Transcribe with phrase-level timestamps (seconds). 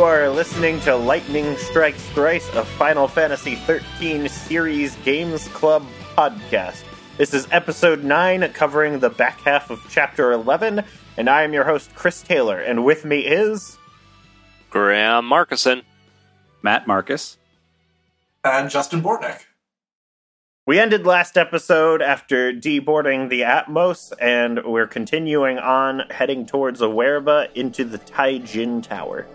[0.00, 5.86] You are listening to Lightning Strikes Thrice, a Final Fantasy XIII Series Games Club
[6.16, 6.84] podcast.
[7.18, 10.84] This is episode 9, covering the back half of chapter 11,
[11.18, 13.76] and I am your host, Chris Taylor, and with me is.
[14.70, 15.82] Graham Markuson.
[16.62, 17.36] Matt Marcus.
[18.42, 19.42] And Justin Bortnick.
[20.66, 27.52] We ended last episode after deboarding the Atmos, and we're continuing on heading towards Oerba
[27.54, 29.26] into the Taejin Tower.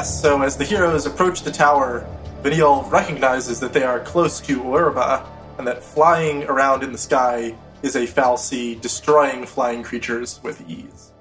[0.00, 2.06] Yes, so as the heroes approach the tower,
[2.42, 5.26] Vanille recognizes that they are close to Oerba,
[5.58, 11.12] and that flying around in the sky is a fal'Cie, destroying flying creatures with ease.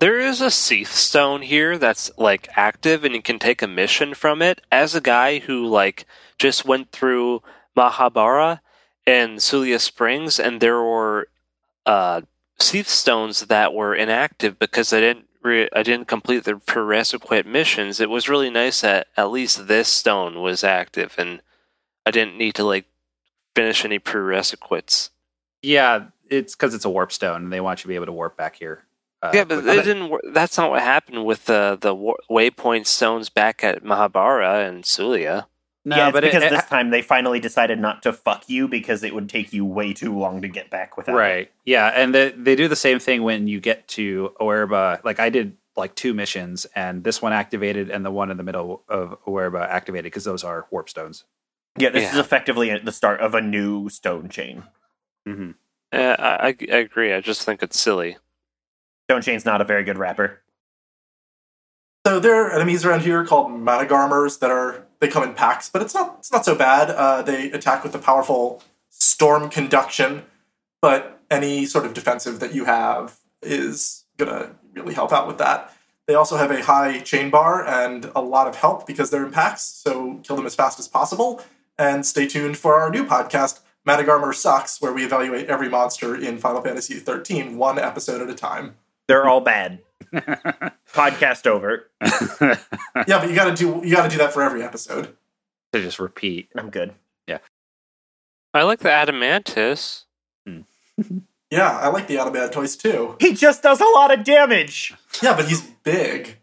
[0.00, 4.12] There is a Cie'th stone here that's like active and you can take a mission
[4.12, 4.60] from it.
[4.72, 6.06] As a guy who like
[6.40, 7.40] just went through
[7.76, 8.58] Mah'habara
[9.06, 11.28] and Sulyya Springs and there were
[11.86, 12.22] uh
[12.58, 18.00] Cie'th stones that were inactive because they didn't I didn't complete the prerequisite missions.
[18.00, 21.40] It was really nice that at least this stone was active and
[22.04, 22.86] I didn't need to like
[23.54, 25.10] finish any prerequisites.
[25.62, 28.12] Yeah, it's because it's a warp stone, and they want you to be able to
[28.12, 28.84] warp back here.
[29.22, 30.12] Uh, yeah, but it didn't.
[30.32, 31.94] That's not what happened with the the
[32.30, 35.46] waypoint stones back at Mah'habara and Sulyya.
[35.88, 38.66] No, yeah, it's but because it- this time they finally decided not to fuck you
[38.66, 41.18] because it would take you way too long to get back without it.
[41.18, 45.02] right, yeah, and they they do the same thing when you get to Oerba.
[45.04, 48.42] Like I did like two missions, and this one activated, and the one in the
[48.42, 51.22] middle of Oerba activated because those are warp stones.
[51.78, 54.64] Yeah, this is effectively the start of a new stone chain.
[55.28, 55.50] Mm-hmm.
[55.92, 57.12] Uh, I, I I agree.
[57.12, 58.16] I just think it's silly.
[59.08, 60.40] Stone chain's not a very good rapper.
[62.06, 65.82] So there are enemies around here called Managarmrs that are they come in packs, but
[65.82, 66.90] it's not it's not so bad.
[66.90, 70.24] Uh, they attack with the powerful storm conduction,
[70.82, 75.72] but any sort of defensive that you have is gonna really help out with that.
[76.06, 79.32] They also have a high chain bar and a lot of help because they're in
[79.32, 81.42] packs, so kill them as fast as possible.
[81.78, 86.38] And stay tuned for our new podcast, Managarmr Sucks, where we evaluate every monster in
[86.38, 88.76] Final Fantasy XIII one episode at a time.
[89.08, 89.80] They're all bad.
[90.92, 91.90] Podcast over.
[93.06, 95.14] Yeah, but you gotta do you gotta do that for every episode.
[95.72, 96.48] to just repeat.
[96.56, 96.94] I'm good.
[97.26, 97.38] Yeah.
[98.54, 100.04] I like the Adamantoise.
[100.46, 100.60] Hmm.
[101.48, 103.14] Yeah, I like the Autobad toys too.
[103.20, 104.92] He just does a lot of damage.
[105.22, 106.38] Yeah, but he's big.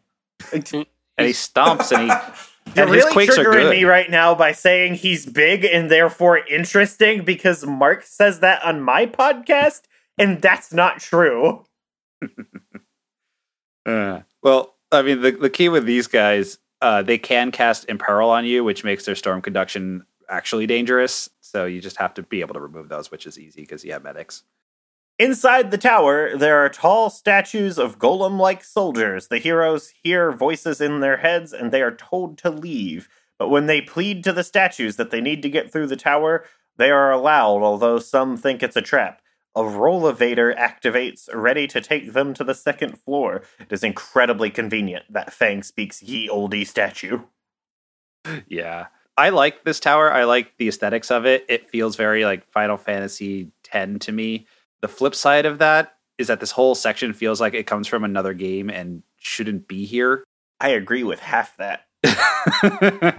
[0.54, 3.72] And he stomps and he You're and his really quakes are triggering good.
[3.72, 8.82] me right now by saying he's big and therefore interesting because Mark says that on
[8.82, 9.82] my podcast,
[10.18, 11.66] and that's not true.
[13.86, 18.30] Uh, well, I mean, the the key with these guys, uh, they can cast Imperil
[18.30, 21.30] on you, which makes their storm conduction actually dangerous.
[21.42, 23.92] So you just have to be able to remove those, which is easy because you
[23.94, 24.44] have medics.
[25.20, 29.28] Inside the tower, there are tall statues of golem like soldiers.
[29.28, 33.08] The heroes hear voices in their heads and they are told to leave.
[33.38, 36.46] But when they plead to the statues that they need to get through the tower,
[36.78, 39.22] they are allowed, although some think it's a trap.
[39.56, 43.44] A rollevator activates, ready to take them to the second floor.
[43.60, 47.22] It is incredibly convenient that Fang speaks ye oldie statue.
[48.48, 50.12] Yeah, I like this tower.
[50.12, 51.46] I like the aesthetics of it.
[51.48, 54.48] It feels very like Final Fantasy X to me.
[54.82, 58.04] The flip side of that is that this whole section feels like it comes from
[58.04, 60.24] another game and shouldn't be here.
[60.60, 61.86] I agree with half that.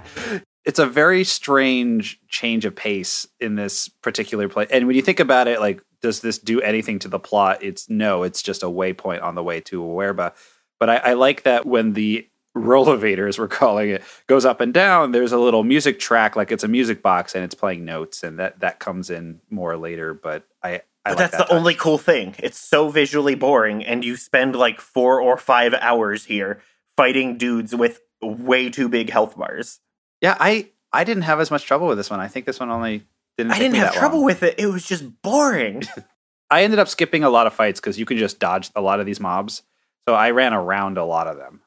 [0.64, 4.66] it's a very strange change of pace in this particular play.
[4.70, 7.62] And when you think about it, like, does this do anything to the plot?
[7.62, 10.34] It's no, it's just a waypoint on the way to Oerba.
[10.78, 14.74] But I, I like that when the rollevator, as we're calling it, goes up and
[14.74, 18.22] down, there's a little music track, like it's a music box and it's playing notes,
[18.22, 20.12] and that that comes in more later.
[20.12, 22.34] But I, I But like that's that the only cool thing.
[22.38, 26.60] It's so visually boring, and you spend like four or five hours here
[26.98, 29.80] fighting dudes with way too big health bars.
[30.20, 32.20] Yeah, I I didn't have as much trouble with this one.
[32.20, 33.52] I think this one only didn't.
[33.52, 34.26] I didn't have trouble long.
[34.26, 34.54] with it.
[34.58, 35.82] It was just boring.
[36.50, 39.00] I ended up skipping a lot of fights because you can just dodge a lot
[39.00, 39.62] of these mobs.
[40.08, 41.62] So I ran around a lot of them,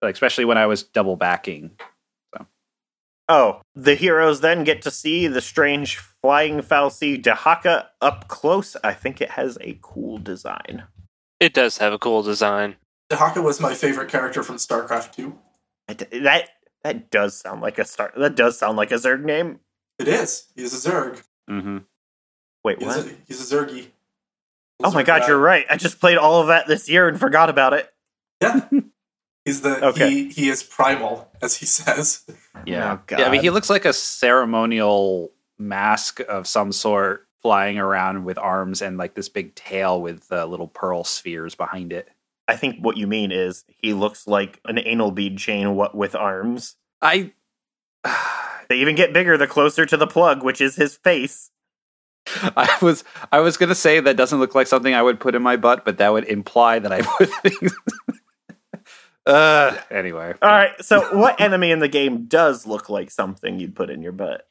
[0.00, 1.72] like especially when I was double backing.
[2.34, 2.46] So.
[3.28, 8.76] Oh, the heroes then get to see the strange flying fal'Cie Dahaka up close.
[8.84, 10.84] I think it has a cool design.
[11.40, 12.76] It does have a cool design.
[13.10, 15.36] Dehaka was my favorite character from StarCraft 2.
[15.88, 16.48] That
[16.84, 18.12] that does sound like a star.
[18.16, 19.60] That does sound like a Zerg name.
[19.98, 20.46] It is.
[20.56, 21.22] He's a Zerg.
[21.48, 21.78] Mm-hmm.
[22.64, 23.06] Wait, He's, what?
[23.06, 23.88] a, he's a Zergy.
[24.82, 25.26] Oh my god, guy.
[25.28, 25.66] you're right.
[25.70, 27.92] I just played all of that this year and forgot about it.
[28.40, 28.68] Yeah.
[29.44, 30.10] He's the Okay.
[30.10, 32.24] he he is primal, as he says.
[32.64, 32.94] Yeah.
[32.94, 33.18] Oh, God.
[33.20, 33.26] yeah.
[33.26, 38.80] I mean, he looks like a ceremonial mask of some sort flying around with arms
[38.80, 42.08] and like this big tail with uh, little pearl spheres behind it.
[42.48, 46.14] I think what you mean is he looks like an anal bead chain what with
[46.14, 46.76] arms.
[47.02, 47.32] I.
[48.68, 51.50] They even get bigger the closer to the plug, which is his face.
[52.56, 55.42] I was I was gonna say that doesn't look like something I would put in
[55.42, 57.74] my butt, but that would imply that I put things.
[59.26, 63.76] uh, anyway, All right, so what enemy in the game does look like something you'd
[63.76, 64.46] put in your butt?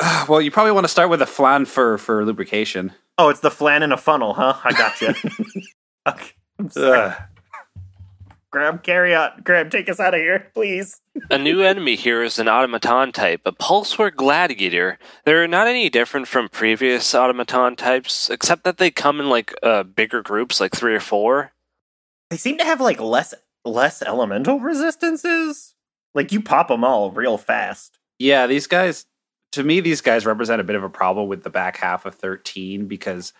[0.28, 2.92] well, you probably want to start with a flan for for lubrication.
[3.18, 4.54] Oh, it's the flan in a funnel, huh?
[4.64, 5.08] I got you.
[6.08, 6.98] okay, I'm sorry.
[6.98, 7.22] Ugh.
[8.50, 9.42] Grab, carry on.
[9.44, 11.00] Grab, take us out of here, please.
[11.30, 14.98] A new enemy here is an automaton type, a Pulsework Gladiator.
[15.24, 19.82] They're not any different from previous automaton types, except that they come in like uh,
[19.82, 21.52] bigger groups, like three or four.
[22.30, 23.34] They seem to have like less
[23.64, 25.74] less elemental resistances.
[26.14, 27.98] Like you pop them all real fast.
[28.18, 29.06] Yeah, these guys.
[29.52, 32.14] To me, these guys represent a bit of a problem with the back half of
[32.14, 33.32] thirteen because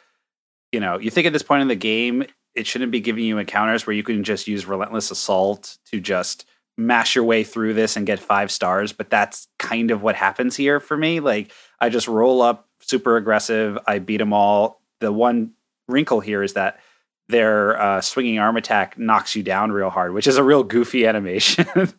[0.72, 2.25] you know you think at this point in the game
[2.58, 6.44] it shouldn't be giving you encounters where you can just use relentless assault to just
[6.76, 10.56] mash your way through this and get five stars but that's kind of what happens
[10.56, 11.20] here for me.
[11.20, 13.78] Like i just roll up super aggressive.
[13.87, 14.82] I beat them all.
[15.00, 15.52] The one
[15.88, 16.81] wrinkle here is that
[17.28, 21.06] their uh, swinging arm attack knocks you down real hard which is a real goofy
[21.12, 21.93] animation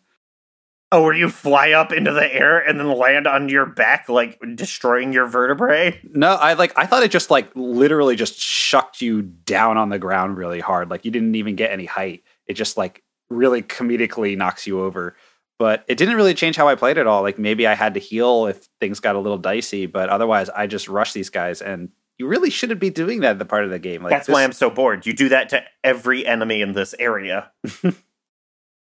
[0.92, 4.40] Oh, where you fly up into the air and then land on your back, like
[4.56, 6.00] destroying your vertebrae?
[6.02, 10.00] No, I like I thought it just like literally just shucked you down on the
[10.00, 10.90] ground really hard.
[10.90, 12.24] Like you didn't even get any height.
[12.46, 15.14] It just like really comedically knocks you over.
[15.60, 17.22] But it didn't really change how I played at all.
[17.22, 20.66] Like maybe I had to heal if things got a little dicey, but otherwise I
[20.66, 23.70] just rushed these guys and you really shouldn't be doing that at the part of
[23.70, 24.02] the game.
[24.02, 25.06] Like That's this- why I'm so bored.
[25.06, 27.52] You do that to every enemy in this area.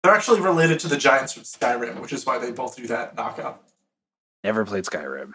[0.04, 3.16] They're actually related to the giants from Skyrim, which is why they both do that
[3.16, 3.64] knockout.
[4.44, 5.32] never played Skyrim.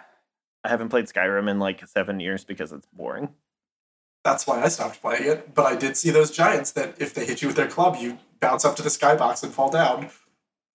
[0.65, 3.31] I haven't played Skyrim in like seven years because it's boring.
[4.25, 5.55] That's why I stopped playing it.
[5.55, 8.19] But I did see those giants that if they hit you with their club, you
[8.39, 10.11] bounce up to the skybox and fall down.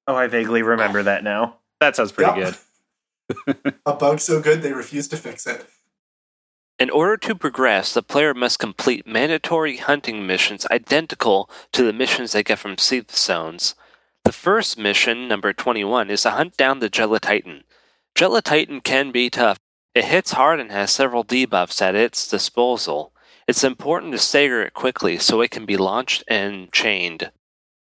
[0.06, 1.58] Oh, I vaguely remember that now.
[1.80, 2.56] That sounds pretty Yep.
[3.56, 3.74] good.
[3.86, 5.66] A bug so good they refuse to fix it.
[6.80, 12.34] In order to progress, the player must complete mandatory hunting missions identical to the missions
[12.34, 13.74] they get from Cie'th Stones.
[14.24, 17.64] The first mission, number 21, is to hunt down the Gelatitan.
[18.16, 19.58] Gelatitan can be tough.
[19.96, 23.12] It hits hard and has several debuffs at its disposal.
[23.48, 27.32] It's important to stagger it quickly so it can be launched and chained.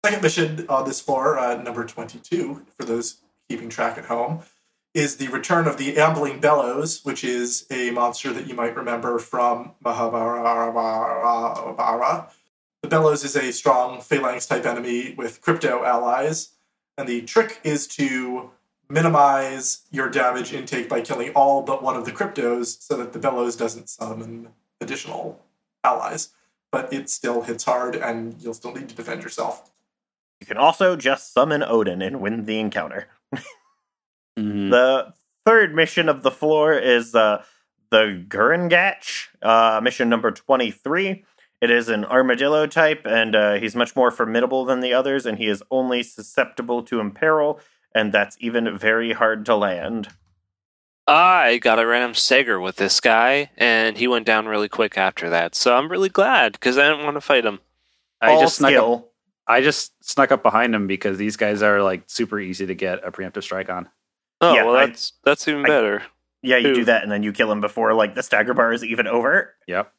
[0.05, 3.17] Second mission on this floor, uh, number 22, for those
[3.49, 4.43] keeping track at home,
[4.97, 9.19] is the return of the Ambling Bellows, which is a monster that you might remember
[9.19, 10.73] from Mah'habara.
[12.81, 16.55] The Bellows is a strong phalanx type enemy with crypto allies,
[16.97, 18.53] and the trick is to
[18.89, 23.19] minimize your damage intake by killing all but one of the cryptos so that the
[23.19, 24.49] Bellows doesn't summon
[24.81, 25.43] additional
[25.85, 26.31] allies.
[26.73, 29.71] But it still hits hard, and you'll still need to defend yourself.
[30.41, 33.09] You can also just summon Odin and win the encounter.
[34.39, 34.71] Mhm.
[34.71, 35.15] The
[35.45, 37.43] third mission of the floor is uh,
[37.91, 41.25] the Gurangatch, uh, mission number 23.
[41.61, 45.39] It is an armadillo type, and uh, he's much more formidable than the others, and
[45.39, 47.61] he is only susceptible to imperil,
[47.95, 50.09] and that's even very hard to land.
[51.07, 55.31] I got a random stagger with this guy, and he went down really quick after
[55.31, 55.55] that.
[55.55, 57.61] So I'm really glad because I didn't want to fight him.
[58.21, 59.09] I All just snuck up, skill.
[59.47, 63.07] I just snuck up behind him because these guys are like super easy to get
[63.07, 63.89] a preemptive strike on.
[64.41, 66.03] Oh Yeah, well, I- that's that's even I- better.
[66.43, 66.75] Yeah, you Who?
[66.75, 69.55] do that, and then you kill him before like the stagger bar is even over.
[69.67, 69.93] Yep.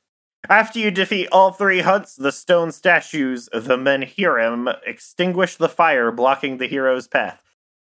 [0.50, 6.58] After you defeat all three hunts, the stone statues, the Menhirim, extinguish the fire blocking
[6.58, 7.44] the hero's path.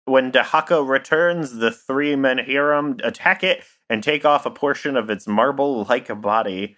[0.06, 5.28] When Dahaka returns, the three Menhirim attack it and take off a portion of its
[5.28, 6.78] marble like body.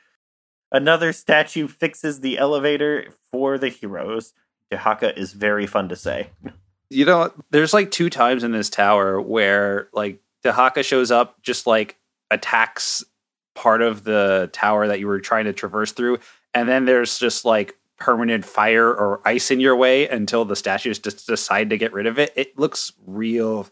[0.72, 4.34] Another statue fixes the elevator for the heroes.
[4.74, 6.32] Dahaka is very fun to say.
[6.90, 11.68] You know, there's like two times in this tower where like Dahaka shows up, just
[11.68, 11.98] like
[12.32, 13.04] attacks
[13.56, 16.20] part of the tower that you were trying to traverse through,
[16.54, 20.98] and then there's just like permanent fire or ice in your way until the statues
[21.00, 22.32] just decide to get rid of it.
[22.36, 23.68] It looks real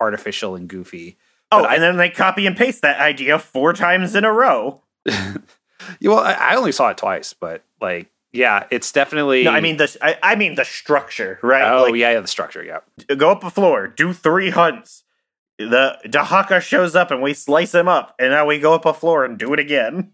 [0.00, 1.16] artificial and goofy.
[1.50, 4.82] Oh, I- and then they copy and paste that idea four times in a row.
[6.02, 9.44] Well, I, I only saw it twice, but like, yeah, it's definitely.
[9.44, 11.70] No, I mean the I, I mean the structure, right?
[11.70, 12.80] oh Like, yeah, yeah, the structure, yeah.
[13.16, 15.04] go up a floor, do three hunts.
[15.58, 18.94] The Dahaka shows up and we slice him up, and now we go up a
[18.94, 20.12] floor and do it again.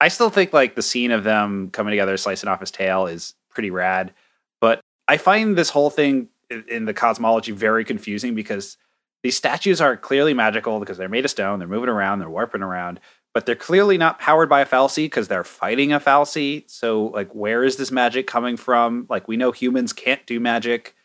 [0.00, 3.34] I still think like the scene of them coming together, slicing off his tail, is
[3.50, 4.14] pretty rad.
[4.60, 8.76] But I find this whole thing in, in the cosmology very confusing because
[9.22, 12.62] these statues are clearly magical because they're made of stone, they're moving around, they're warping
[12.62, 13.00] around,
[13.38, 16.68] but they're clearly not powered by a fal'Cie because they're fighting a fal'Cie.
[16.68, 19.06] So, like, where is this magic coming from?
[19.08, 20.96] Like, we know humans can't do magic.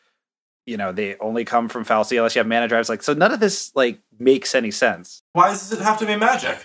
[0.65, 2.89] You know, they only come from fal'Cie unless you have mana drives.
[2.89, 5.21] Like, so none of this like makes any sense.
[5.33, 6.57] Why does it have to be magic?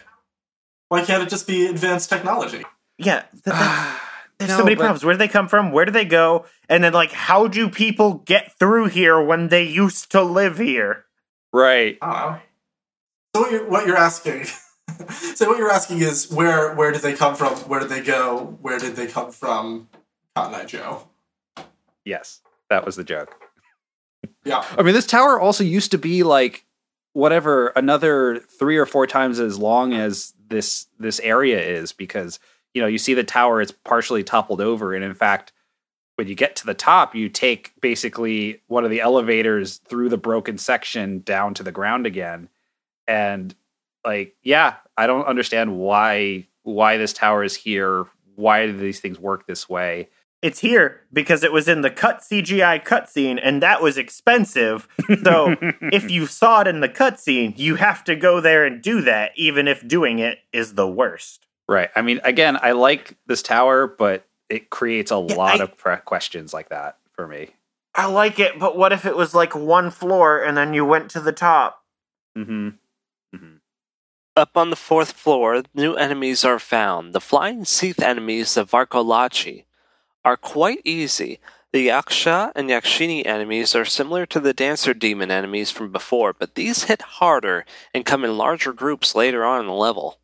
[0.89, 2.65] Why can't it just be advanced technology?
[2.97, 3.55] Yeah, th- th-
[4.39, 5.05] there's so many but- problems.
[5.05, 5.71] Where do they come from?
[5.71, 6.47] Where do they go?
[6.71, 11.05] And then, like, how do people get through here when they used to live here?
[11.53, 11.99] Right.
[12.01, 12.41] I don't.
[13.37, 14.47] So what you're what you're asking?
[15.35, 17.55] so what you're asking is where where did they come from?
[17.69, 18.59] Where did they go?
[18.61, 19.89] Where did they come from?
[20.35, 21.09] Cotton Eye Joe.
[22.05, 22.41] Yes,
[22.71, 23.35] that was the joke.
[24.45, 24.65] Yeah.
[24.77, 26.65] I mean, this tower also used to be like
[27.13, 32.39] whatever another three or four times as long as this this area is because
[32.75, 35.53] you know you see the tower it's partially toppled over and in fact
[36.17, 40.17] when you get to the top you take basically one of the elevators through the
[40.17, 42.49] broken section down to the ground again
[43.07, 43.55] and
[44.05, 49.19] like yeah i don't understand why why this tower is here why do these things
[49.19, 50.09] work this way
[50.43, 54.87] It's here because it was in the cut CGI cutscene, and that was expensive.
[55.25, 55.57] So
[55.99, 59.33] if you saw it in the cutscene, you have to go there and do that,
[59.35, 61.47] even if doing it is the worst.
[61.67, 61.91] Right.
[61.97, 65.77] I mean, again, I like this tower, but it creates a Yeah, lot I- of
[65.77, 67.49] pre- questions like that for me.
[67.97, 71.11] I like it, but what if it was like one floor and then you went
[71.15, 71.83] to the top?
[72.37, 72.69] hmm
[74.39, 77.13] Up on the fourth floor, new enemies are found.
[77.13, 79.65] The flying Cie'th enemies of Varcolaci
[80.25, 81.41] are quite easy.
[81.73, 86.55] The Yaksha and Yakshini enemies are similar to the Dancer Demon enemies from before, but
[86.55, 90.21] these hit harder and come in larger groups later on in the level.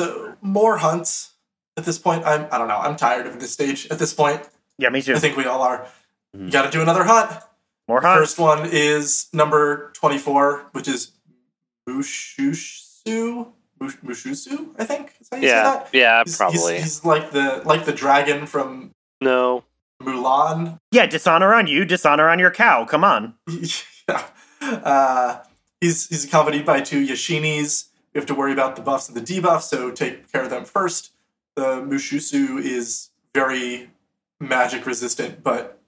[0.00, 1.34] So more hunts.
[1.76, 2.78] At this point, I'm I don't know.
[2.78, 3.86] I'm tired of this stage.
[3.92, 4.42] At this point,
[4.76, 5.14] Yeah, me too.
[5.14, 5.86] I think we all are.
[6.36, 6.46] Mhm.
[6.46, 7.30] You got to do another hunt.
[7.86, 8.18] More hunts.
[8.18, 11.12] First one is number 24, which is
[11.88, 12.88] Mushussu.
[13.80, 15.14] Mush- Mushussu, I think.
[15.20, 15.88] Is how you say Yeah, that?
[15.92, 16.74] yeah, He's- probably.
[16.74, 18.90] He's, he's like the like the dragon from
[19.20, 19.64] No.
[20.02, 20.78] Mulan.
[20.92, 22.84] Yeah, dishonor on you, dishonor on your cow.
[22.84, 23.34] Come on.
[24.08, 24.24] yeah.
[24.60, 25.38] Uh,
[25.80, 27.88] he's he's accompanied by two Yashinis.
[28.14, 30.64] We have to worry about the buffs and the debuffs, so take care of them
[30.64, 31.12] first.
[31.56, 33.90] The Mushussu is very
[34.40, 35.79] magic resistant, but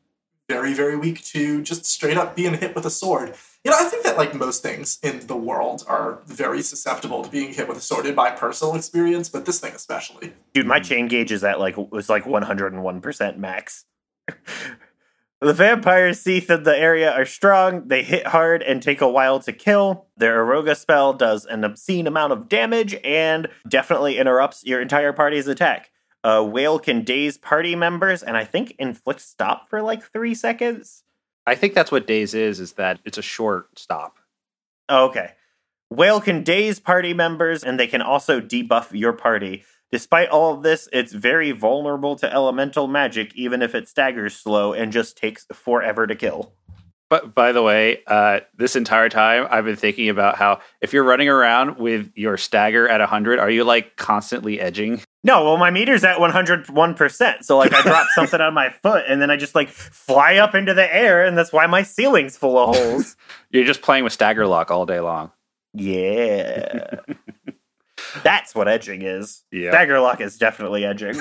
[0.48, 3.34] very, very weak to just straight up being hit with a sword.
[3.64, 7.30] You know, I think that like most things in the world are very susceptible to
[7.30, 10.32] being hit with a sword in my personal experience, but this thing especially.
[10.52, 13.84] Dude, my chain gauge is at like was like 101% max.
[15.40, 19.38] the vampire Cie'th in the area are strong, they hit hard and take a while
[19.40, 20.06] to kill.
[20.16, 25.46] Their Aeroga spell does an obscene amount of damage and definitely interrupts your entire party's
[25.46, 25.91] attack.
[26.24, 31.02] A whale can daze party members and I think inflict stop for like three seconds.
[31.46, 34.18] I think that's what Daze is, is that it's a short stop.
[34.88, 35.32] Oh, okay.
[35.90, 39.64] Whale can daze party members and they can also debuff your party.
[39.90, 44.72] Despite all of this, it's very vulnerable to elemental magic, even if it staggers slow
[44.72, 46.54] and just takes forever to kill.
[47.12, 51.04] But by the way, uh, this entire time I've been thinking about how if you're
[51.04, 55.02] running around with your stagger at 100, are you like constantly edging?
[55.22, 57.42] No, well, my meter's at 101%.
[57.44, 60.54] So, like, I drop something on my foot and then I just, like, fly up
[60.54, 63.14] into the air, and that's why my ceiling's full of holes.
[63.50, 65.32] You're just playing with stagger lock all day long.
[65.74, 66.94] yeah.
[68.22, 69.42] That's what edging is.
[69.52, 69.70] Yeah.
[69.70, 71.14] Stagger lock is definitely edging.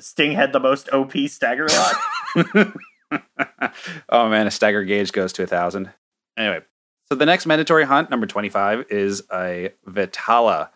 [0.00, 2.74] Sting had the most OP stagger lock.
[4.08, 5.92] oh man, a stagger gauge goes to a thousand.
[6.36, 6.60] Anyway,
[7.08, 10.70] so the next mandatory hunt, number 25, is a Vetala.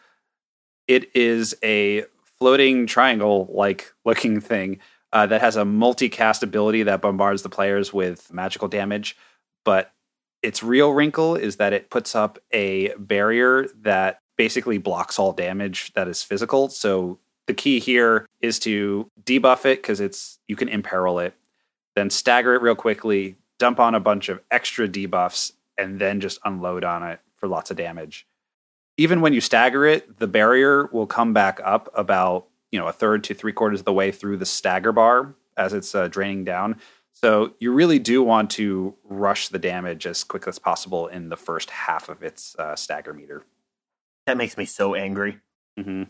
[0.86, 2.04] It is a
[2.38, 4.78] floating triangle like looking thing
[5.12, 9.16] uh, that has a multicast ability that bombards the players with magical damage.
[9.64, 9.92] But
[10.42, 15.92] its real wrinkle is that it puts up a barrier that basically blocks all damage
[15.94, 16.68] that is physical.
[16.68, 21.34] So the key here is to debuff it because it's you can imperil it
[21.98, 26.38] then stagger it real quickly, dump on a bunch of extra debuffs, and then just
[26.44, 28.26] unload on it for lots of damage.
[28.96, 32.92] Even when you stagger it, the barrier will come back up about you know a
[32.92, 36.44] third to three quarters of the way through the stagger bar as it's uh, draining
[36.44, 36.76] down.
[37.12, 41.36] So you really do want to rush the damage as quick as possible in the
[41.36, 43.44] first half of its uh, stagger meter.
[44.26, 45.38] That makes me so angry.
[45.78, 46.04] Mm-hmm.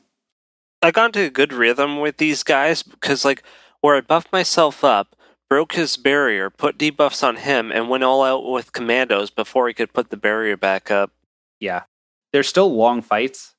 [0.82, 3.42] I got into a good rhythm with these guys because, like,
[3.80, 5.16] where I buffed myself up,
[5.48, 9.74] broke his barrier, put debuffs on him, and went all out with commandos before he
[9.74, 11.10] could put the barrier back up.
[11.60, 11.84] Yeah,
[12.32, 13.54] they're still long fights,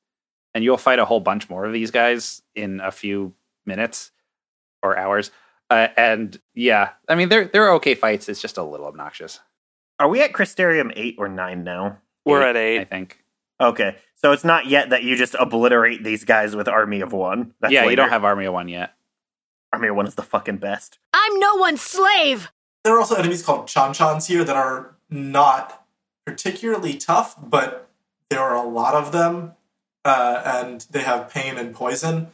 [0.54, 3.34] and you'll fight a whole bunch more of these guys in a few
[3.66, 4.12] minutes
[4.82, 5.30] or hours.
[5.68, 8.28] Uh, and yeah, I mean they're they're okay fights.
[8.28, 9.40] It's just a little obnoxious.
[10.00, 11.98] Are we at Crystarium 8 or 9 now?
[12.24, 13.22] We're at eight, I think.
[13.60, 13.96] Okay.
[14.16, 17.52] So it's not yet that you just obliterate these guys with Army of One.
[17.60, 18.94] That's yeah, you don't have Army of One yet.
[19.72, 20.98] Army One is the fucking best.
[21.12, 22.50] I'm no one's slave!
[22.84, 25.86] There are also enemies called Chan-Chans here that are not
[26.24, 27.88] particularly tough, but
[28.30, 29.52] there are a lot of them,
[30.04, 32.28] uh, and they have pain and poison.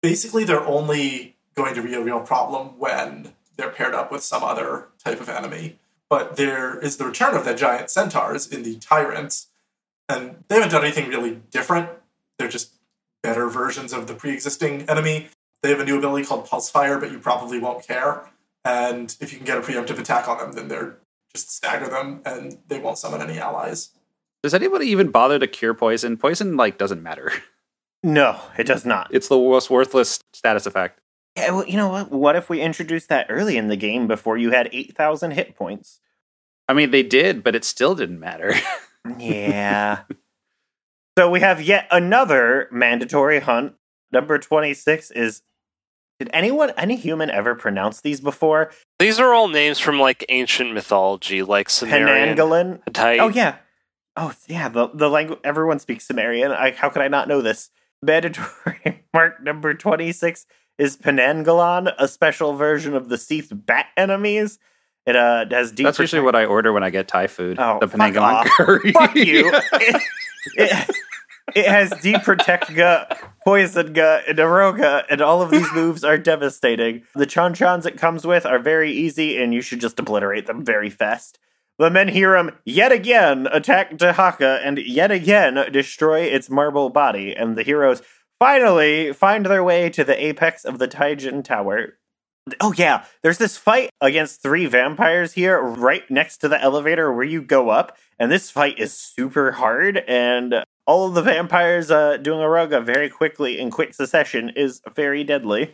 [0.00, 4.42] Basically, they're only going to be a real problem when they're paired up with some
[4.42, 5.78] other type of enemy.
[6.08, 9.48] But there is the return of the giant centaurs in the Tyrants,
[10.08, 11.88] and they haven't done anything really different.
[12.38, 12.74] They're just
[13.22, 15.28] better versions of the pre-existing enemy.
[15.62, 18.28] They have a new ability called Pulse Fire, but you probably won't care.
[18.64, 20.98] And if you can get a preemptive attack on them, then they're
[21.34, 23.90] just stagger them, and they won't summon any allies.
[24.42, 26.16] Does anybody even bother to cure poison?
[26.16, 27.32] Poison like doesn't matter.
[28.04, 29.14] No, it does not.
[29.14, 30.98] It's the most worthless status effect.
[31.36, 32.10] Yeah, well, you know what?
[32.10, 36.00] What if we introduced that early in the game before you had 8,000 hit points?
[36.68, 38.54] I mean, they did, but it still didn't matter.
[39.18, 40.02] Yeah.
[41.18, 43.74] so we have yet another mandatory hunt.
[44.10, 45.42] Number 26 is.
[46.18, 48.70] Did anyone, any human ever pronounce these before?
[48.98, 52.80] These are all names from like ancient mythology, like Sumerian, Penanggalan?
[52.84, 53.20] Hittite.
[53.20, 53.56] Oh, yeah.
[54.16, 54.68] Oh, yeah.
[54.68, 56.52] The, the language, everyone speaks Sumerian.
[56.52, 57.70] I, how could I not know this?
[58.02, 60.46] Mandatory mark number 26
[60.78, 64.58] is Penanggalan, a special version of the Cie'th bat enemies.
[65.06, 65.84] It uh, has deep.
[65.84, 67.58] That's usually what I order when I get Thai food.
[67.58, 68.46] Oh, the fuck off.
[68.56, 68.92] curry.
[68.92, 69.50] Fuck you.
[69.72, 70.02] it,
[70.54, 70.96] it,
[71.54, 76.18] it has deep protect gut, poison gut, and Aeroga, and all of these moves are
[76.18, 77.02] devastating.
[77.14, 80.64] The chon chons it comes with are very easy, and you should just obliterate them
[80.64, 81.38] very fast.
[81.78, 87.62] The Menhirim yet again attack Dahaka and yet again destroy its marble body, and the
[87.62, 88.02] heroes
[88.38, 91.98] finally find their way to the apex of the Taejin Tower.
[92.60, 97.24] Oh yeah, there's this fight against three vampires here right next to the elevator where
[97.24, 102.16] you go up, and this fight is super hard and all of the vampires uh,
[102.16, 105.72] doing a ruga very quickly in quick succession is very deadly.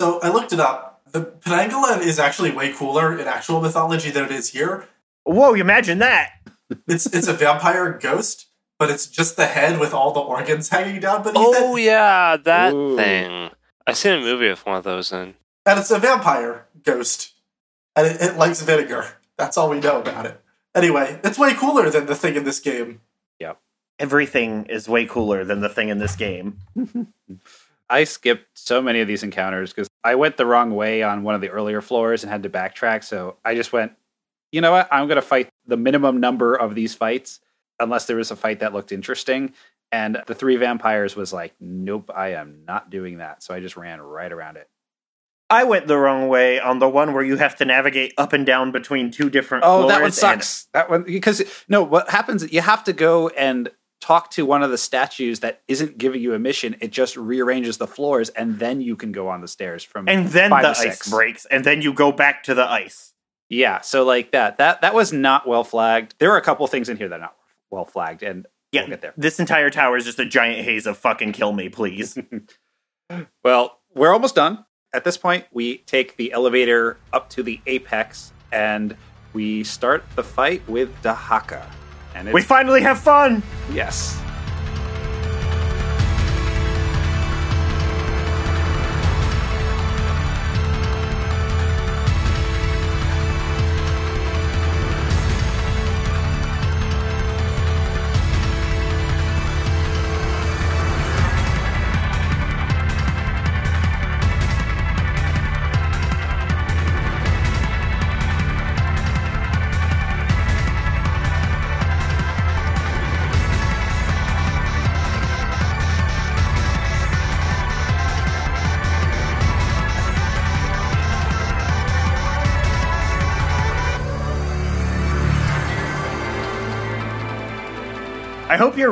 [0.00, 1.02] So I looked it up.
[1.12, 4.88] The Penanggalan is actually way cooler in actual mythology than it is here.
[5.24, 6.30] Whoa, you imagine that!
[6.88, 8.46] It's it's a vampire ghost,
[8.78, 11.82] but it's just the head with all the organs hanging down beneath Oh it.
[11.82, 12.96] yeah, that Ooh.
[12.96, 13.50] thing.
[13.86, 15.34] I've seen a movie with one of those in.
[15.66, 17.32] And it's a vampire ghost.
[17.94, 19.06] And it, it likes vinegar.
[19.36, 20.40] That's all we know about it.
[20.74, 23.00] Anyway, it's way cooler than the thing in this game.
[23.98, 26.58] Everything is way cooler than the thing in this game.
[27.88, 31.34] I skipped so many of these encounters because I went the wrong way on one
[31.34, 33.04] of the earlier floors and had to backtrack.
[33.04, 33.92] So I just went,
[34.52, 34.88] you know what?
[34.90, 37.40] I'm going to fight the minimum number of these fights,
[37.78, 39.52] unless there was a fight that looked interesting.
[39.92, 43.42] And the three vampires was like, nope, I am not doing that.
[43.44, 44.68] So I just ran right around it.
[45.50, 48.44] I went the wrong way on the one where you have to navigate up and
[48.44, 49.88] down between two different Oh, floors.
[49.92, 50.64] that one and- sucks.
[50.72, 52.50] That one because no, what happens?
[52.52, 53.70] You have to go and
[54.04, 56.76] talk to one of the statues that isn't giving you a mission.
[56.80, 60.08] It just rearranges the floors, and then you can go on the stairs from.
[60.08, 61.10] and then the ice six.
[61.10, 63.12] breaks, and then you go back to the ice.
[63.48, 64.58] Yeah, so like that.
[64.58, 66.14] That that was not well flagged.
[66.18, 67.36] There are a couple things in here that are not
[67.70, 69.14] well flagged, and Yeah, we'll get there.
[69.16, 72.18] this entire tower is just a giant haze of fucking kill me, please.
[73.44, 74.64] Well, we're almost done.
[74.94, 78.96] At this point, we take the elevator up to the apex, and
[79.32, 81.64] we start the fight with Dahaka.
[82.14, 83.42] And we finally have fun.
[83.72, 84.20] yes.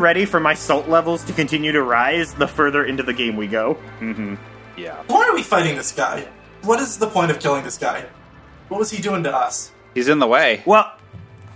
[0.02, 3.46] Ready for my salt levels to continue to rise the further into the game we
[3.46, 3.78] go.
[4.00, 4.34] Mm-hmm.
[4.76, 5.02] Yeah.
[5.06, 6.28] Why are we fighting this guy?
[6.62, 8.04] What is the point of killing this guy?
[8.68, 9.72] What was he doing to us?
[9.94, 10.62] He's in the way.
[10.66, 10.92] Well,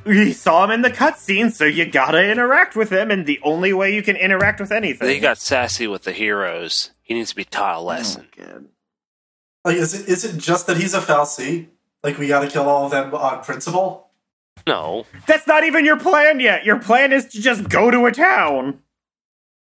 [0.07, 3.73] you saw him in the cutscene, so you gotta interact with him, and the only
[3.73, 5.09] way you can interact with anything.
[5.09, 6.93] He got sassy with the heroes.
[7.03, 8.29] He needs to be taught a lesson.
[9.65, 11.69] Like, is it is it just that he's a fal'Cie?
[12.05, 14.06] Like, we got to kill all of them on principle?
[14.67, 15.07] No.
[15.27, 16.65] That's not even your plan yet.
[16.65, 18.81] Your plan is to just go to a town.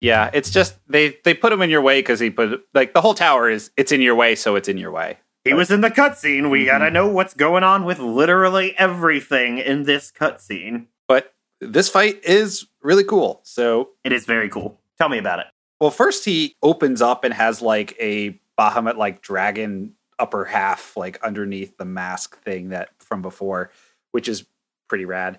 [0.00, 3.00] Yeah, it's just they they put him in your way because he put like the
[3.00, 5.18] whole tower is it's in your way, so it's in your way.
[5.44, 6.50] He was in the cutscene.
[6.50, 6.94] We gotta mm-hmm.
[6.94, 10.86] know what's going on with literally everything in this cutscene.
[11.08, 13.40] But this fight is really cool.
[13.44, 14.80] So, It is very cool.
[14.98, 15.46] Tell me about it.
[15.80, 21.22] well, first he opens up and has like a Bahamut like dragon upper half like
[21.22, 23.70] underneath the mask thing that from before,
[24.12, 24.46] which is
[24.88, 25.38] pretty rad.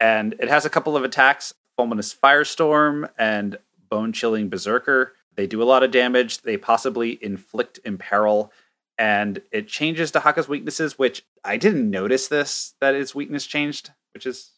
[0.00, 5.14] And it has a couple of attacks: Fulminous Firestorm and Bone Chilling Berserker.
[5.34, 6.42] They do a lot of damage.
[6.42, 8.50] They possibly inflict imperil,
[8.98, 13.90] and it changes to Haka's weaknesses, which I didn't notice this that its weakness changed,
[14.14, 14.50] which is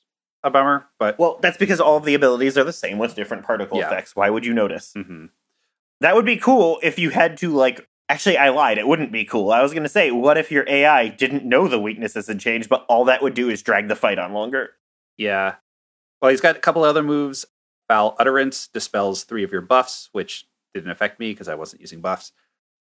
[0.45, 0.87] a bummer.
[0.99, 3.87] But Well, that's because all of the abilities are the same with different particle Yeah.
[3.89, 4.15] effects.
[4.15, 4.93] Why would you notice?
[4.97, 5.31] Mhm.
[6.01, 7.89] That would be cool if you had to like.
[8.11, 8.79] Actually, I lied.
[8.79, 9.53] It wouldn't be cool.
[9.53, 12.69] I was going to say, what if your AI didn't know the weaknesses had changed,
[12.69, 14.71] but all that would do is drag the fight on longer?
[15.19, 15.57] Yeah.
[16.23, 17.45] Well, he's got a couple other moves.
[17.89, 22.01] Foul Utterance dispels three of your buffs, which didn't affect me because I wasn't using
[22.01, 22.33] buffs.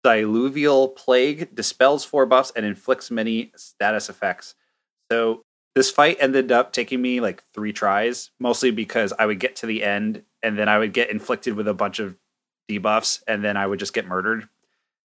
[0.04, 4.54] Diluvial Plague dispels four buffs and inflicts many status effects.
[5.10, 9.56] So this fight ended up taking me like three tries, mostly because I would get
[9.56, 12.16] to the end and then I would get inflicted with a bunch of
[12.70, 14.48] debuffs and then I would just get murdered.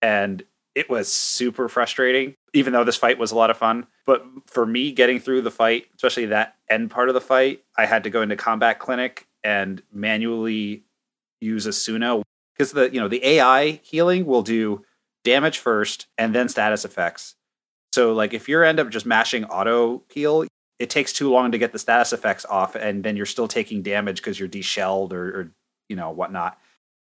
[0.01, 0.43] And
[0.75, 3.87] it was super frustrating, even though this fight was a lot of fun.
[4.05, 7.85] But for me, getting through the fight, especially that end part of the fight, I
[7.85, 10.83] had to go into combat clinic and manually
[11.39, 12.21] use Esuna
[12.53, 14.85] because the you know the AI healing will do
[15.23, 17.35] damage first and then status effects.
[17.93, 20.45] So like if you end up just mashing auto heal,
[20.79, 23.81] it takes too long to get the status effects off, and then you're still taking
[23.81, 25.51] damage because you're deshelled or, or
[25.89, 26.57] you know whatnot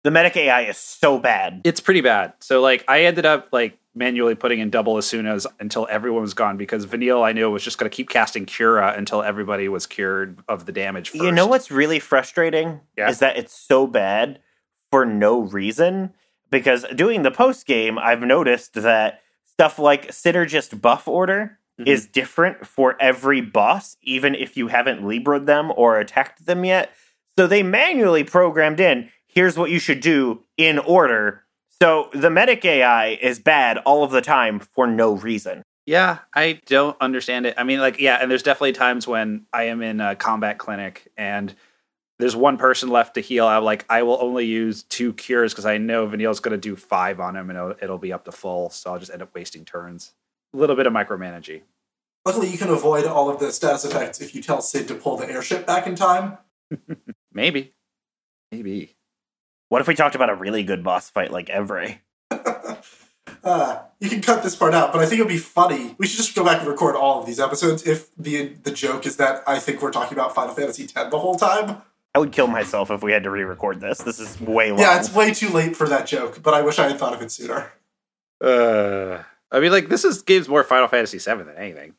[0.04, 1.62] The medic AI is so bad.
[1.64, 2.34] it's pretty bad.
[2.40, 6.58] So like I ended up like manually putting in double Esunas until everyone was gone
[6.58, 10.40] because Vanille I knew was just going to keep casting Cura until everybody was cured
[10.48, 11.10] of the damage.
[11.10, 11.24] First.
[11.24, 13.10] You know what's really frustrating Yeah.
[13.10, 14.40] is that it's so bad
[14.92, 16.14] for no reason.
[16.50, 21.88] Because doing the post game, I've noticed that stuff like synergist buff order Mhm.
[21.88, 26.92] is different for every boss, even if you haven't Libra'd them or attacked them yet.
[27.38, 31.44] So they manually programmed in here's what you should do in order.
[31.82, 35.64] So the medic AI is bad all of the time for no reason.
[35.88, 37.56] Yeah, I don't understand it.
[37.58, 41.12] I mean, like, yeah, and there's definitely times when I am in a combat clinic
[41.18, 41.54] and
[42.20, 43.48] there's one person left to heal.
[43.48, 46.76] I'm like, I will only use two cures because I know Vanille's going to do
[46.76, 48.70] five on him and it'll, it'll be up to full.
[48.70, 50.14] So I'll just end up wasting turns.
[50.54, 51.62] A little bit of micromanaging.
[52.26, 55.18] Luckily, you can avoid all of the status effects if you tell Cid to pull
[55.18, 56.38] the airship back in time.
[57.34, 57.74] Maybe.
[58.52, 58.96] Maybe.
[59.72, 62.00] What if we talked about a really good boss fight like Evrae?
[63.44, 65.96] Uh, you can cut this part out, but I think it would be funny.
[65.98, 69.08] We should just go back and record all of these episodes if the the joke
[69.08, 71.82] is that I think we're talking about Final Fantasy X the whole time.
[72.14, 73.98] I would kill myself if we had to re-record this.
[74.00, 74.80] This is way long.
[74.80, 77.22] Yeah, it's way too late for that joke, but I wish I had thought of
[77.24, 77.72] it sooner.
[78.40, 81.96] Uh, I mean, like this is gives more Final Fantasy VII than anything.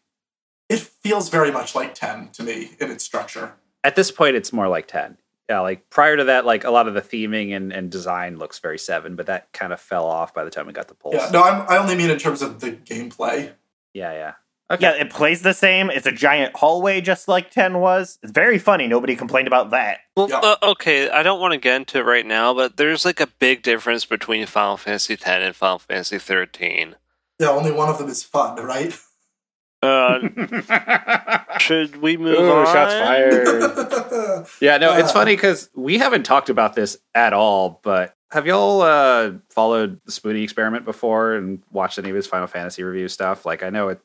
[0.68, 3.54] It feels very much like 10 to me in its structure.
[3.82, 5.18] At this point, it's more like ten.
[5.48, 8.59] Yeah, like prior to that, like a lot of the theming and, and design looks
[8.61, 11.14] very seven, but that kind of fell off by the time we got the pulse.
[11.16, 13.52] Yeah, no, I'm, I only mean in terms of the gameplay.
[13.92, 14.33] yeah, yeah.
[14.70, 14.85] Okay.
[14.85, 15.90] Yeah, it plays the same.
[15.90, 18.18] It's a giant hallway just like 10 was.
[18.22, 18.87] It's very funny.
[18.87, 19.98] Nobody complained about that.
[20.16, 20.38] Well, Yeah.
[20.38, 23.26] uh, okay, I don't want to get into it right now, but there's like a
[23.26, 26.96] big difference between Final Fantasy X and Final Fantasy 13.
[27.38, 28.98] Yeah, only one of them is fun, right?
[29.83, 30.21] Uh,
[31.59, 32.66] should we move Ooh, on?
[32.66, 34.47] shots fired.
[34.61, 35.14] Yeah, no, it's Uh.
[35.14, 37.81] funny because we haven't talked about this at all.
[37.83, 42.47] But have y'all uh, followed the Spoony experiment before and watched any of his Final
[42.47, 43.45] Fantasy review stuff?
[43.45, 44.01] Like, I know it.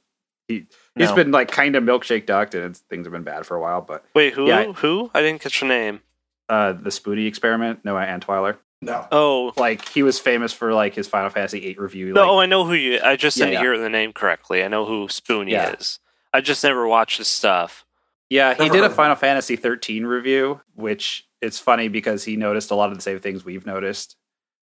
[0.47, 1.15] He he's No.
[1.15, 3.81] been like kind of milkshake ducked, and it's, things have been bad for a while.
[3.81, 4.47] But Wait, who?
[4.47, 4.71] Yeah.
[4.73, 5.11] Who?
[5.13, 6.01] I didn't catch your name.
[6.49, 9.07] uh, the Spoony experiment, Noah Antweiler, no.
[9.11, 12.13] Oh, like he was famous for like his Final Fantasy VIII review.
[12.13, 12.99] no, like, oh, I know who you.
[13.03, 13.59] I just Yeah, didn't yeah.
[13.61, 14.63] hear the name correctly.
[14.63, 15.73] I know who Spoony Yeah.
[15.73, 15.99] is.
[16.33, 17.85] I just never watched his stuff.
[18.29, 22.35] Yeah, he Never did a of Final Fantasy 13 review, which it's funny because he
[22.35, 24.17] noticed a lot of the same things we've noticed.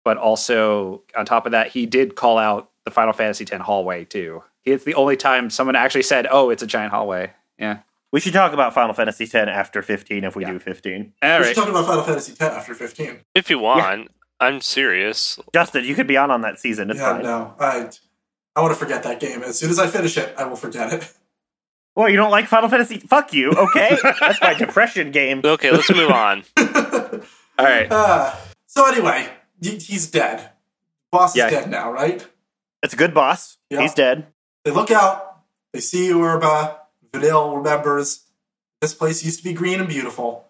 [0.05, 4.05] But also, on top of that, he did call out the Final Fantasy 10 hallway
[4.05, 4.43] too.
[4.65, 7.79] It's the only time someone actually said, "Oh, it's a giant hallway." Yeah.
[8.15, 10.53] We should talk about Final Fantasy X after 15 if we Yeah.
[10.53, 11.13] do 15.
[11.21, 11.47] All we right.
[11.49, 13.19] should talk about Final Fantasy X after 15.
[13.35, 15.41] If you want, I'm serious.
[15.53, 16.91] Justin, you could be on on that season.
[16.93, 17.23] It's yeah, fine.
[17.25, 17.55] no.
[17.59, 17.91] I,
[18.55, 19.43] I want to forget that game.
[19.43, 21.13] As soon as I finish it, I will forget it.
[21.97, 22.99] Well, you don't like Final Fantasy?
[22.99, 23.51] Fuck you.
[23.53, 25.41] Okay, that's my depression game.
[25.45, 26.43] Okay, let's move on.
[26.59, 27.87] All right.
[27.89, 28.35] Uh,
[28.67, 29.29] so anyway,
[29.61, 30.51] he's dead.
[31.13, 31.47] Boss Yeah.
[31.47, 32.27] is dead now, right?
[32.83, 33.59] It's a good boss.
[33.71, 33.83] Yeah.
[33.83, 34.27] He's dead.
[34.65, 35.43] They look out.
[35.73, 36.79] They see you, Oerba.
[37.15, 38.25] Vanille remembers
[38.81, 40.49] this place used to be green and beautiful.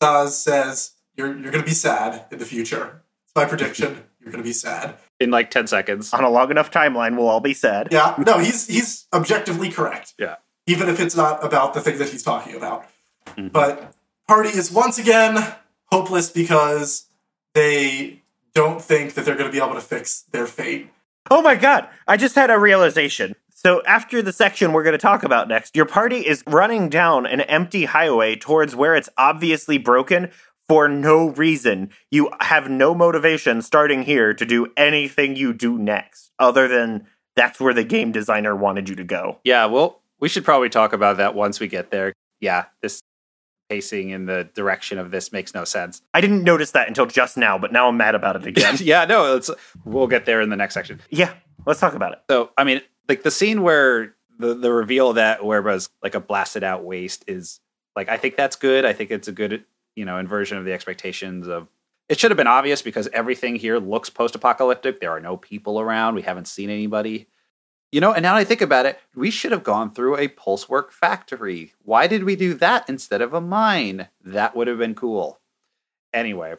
[0.00, 4.04] Sazh says, "You're you're going to be sad in the future." It's my prediction.
[4.26, 4.96] You're going to be sad.
[5.20, 6.12] In like 10 seconds.
[6.12, 7.86] On a long enough timeline, we'll all be sad.
[7.92, 10.14] Yeah, no, he's he's objectively correct.
[10.18, 10.34] Yeah.
[10.66, 12.86] even if it's not about the thing that he's talking about.
[13.26, 13.48] Mm-hmm.
[13.48, 13.94] But
[14.26, 15.54] party is once again
[15.92, 17.06] hopeless because
[17.54, 20.90] they don't think that they're going to be able to fix their fate.
[21.30, 23.36] Oh my god, I just had a realization.
[23.66, 27.26] So, after the section we're going to talk about next, your party is running down
[27.26, 30.30] an empty highway towards where it's obviously broken
[30.68, 31.90] for no reason.
[32.12, 37.58] You have no motivation starting here to do anything you do next, other than that's
[37.58, 39.40] where the game designer wanted you to go.
[39.42, 42.12] Yeah, well, we should probably talk about that once we get there.
[42.38, 43.00] Yeah, this
[43.68, 46.02] pacing in the direction of this makes no sense.
[46.14, 48.76] I didn't notice that until just now, but now I'm mad about it again.
[48.78, 49.50] yeah, no, it's,
[49.84, 51.00] we'll get there in the next section.
[51.10, 51.34] yeah,
[51.66, 52.20] let's talk about it.
[52.30, 56.64] So, I mean, like the scene where the the reveal that Oerba's like a blasted
[56.64, 57.60] out waste is
[57.94, 58.84] like I think that's good.
[58.84, 59.64] I think it's a good
[59.94, 61.68] you know inversion of the expectations of.
[62.08, 65.00] It should have been obvious because everything here looks post apocalyptic.
[65.00, 66.14] There are no people around.
[66.14, 67.26] We haven't seen anybody.
[67.90, 70.68] You know, and now I think about it, we should have gone through a pulse
[70.68, 71.72] work factory.
[71.82, 74.08] Why did we do that instead of a mine?
[74.24, 75.40] That would have been cool.
[76.12, 76.54] Anyway,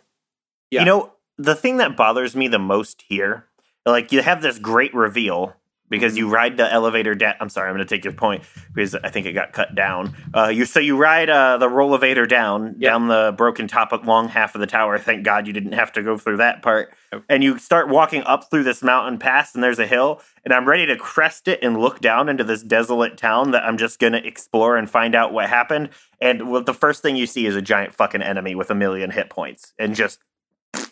[0.70, 0.82] Yeah.
[0.82, 3.46] You know, the thing that bothers me the most here,
[3.86, 5.56] like you have this great reveal
[5.90, 6.18] because Mm-hmm.
[6.20, 7.36] you ride the elevator down.
[7.40, 10.16] I'm sorry, I'm going to take your point because I think it got cut down.
[10.34, 12.92] Uh, you so you ride uh, the rollavator down Yep.
[12.92, 14.98] down the broken top of long half of the tower.
[14.98, 16.94] Thank God you didn't have to go through that part.
[17.30, 20.66] And you start walking up through this mountain pass, and there's a hill, and I'm
[20.68, 24.12] ready to crest it and look down into this desolate town that I'm just going
[24.12, 25.90] to explore and find out what happened.
[26.20, 29.10] And well, the first thing you see is a giant fucking enemy with a million
[29.10, 30.20] hit points, and just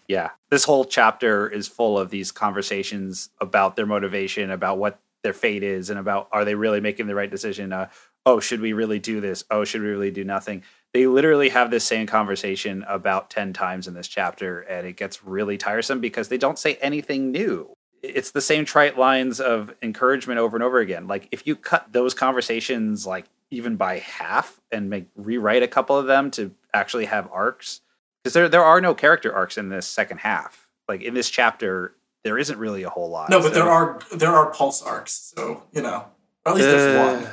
[0.08, 0.32] Yeah.
[0.50, 5.64] This whole chapter is full of these conversations about their motivation, about what their fate
[5.64, 7.74] is, and about are they really making the right decision?
[7.74, 7.90] Uh,
[8.26, 9.44] oh, should we really do this?
[9.50, 10.64] Oh, should we really do nothing?
[10.94, 15.24] They literally have this same conversation about 10 times in this chapter, and it gets
[15.24, 17.74] really tiresome because they don't say anything new.
[18.02, 21.08] It's the same trite lines of encouragement over and over again.
[21.08, 25.98] Like, if you cut those conversations, like, even by half and make rewrite a couple
[25.98, 27.82] of them to actually have arcs,
[28.26, 30.68] because there there are no character arcs in this second half.
[30.90, 33.30] Like in this chapter, there isn't really a whole lot.
[33.30, 36.06] No, but So- there are there are pulse arcs, so you know,
[36.44, 37.28] or at least there's Uh,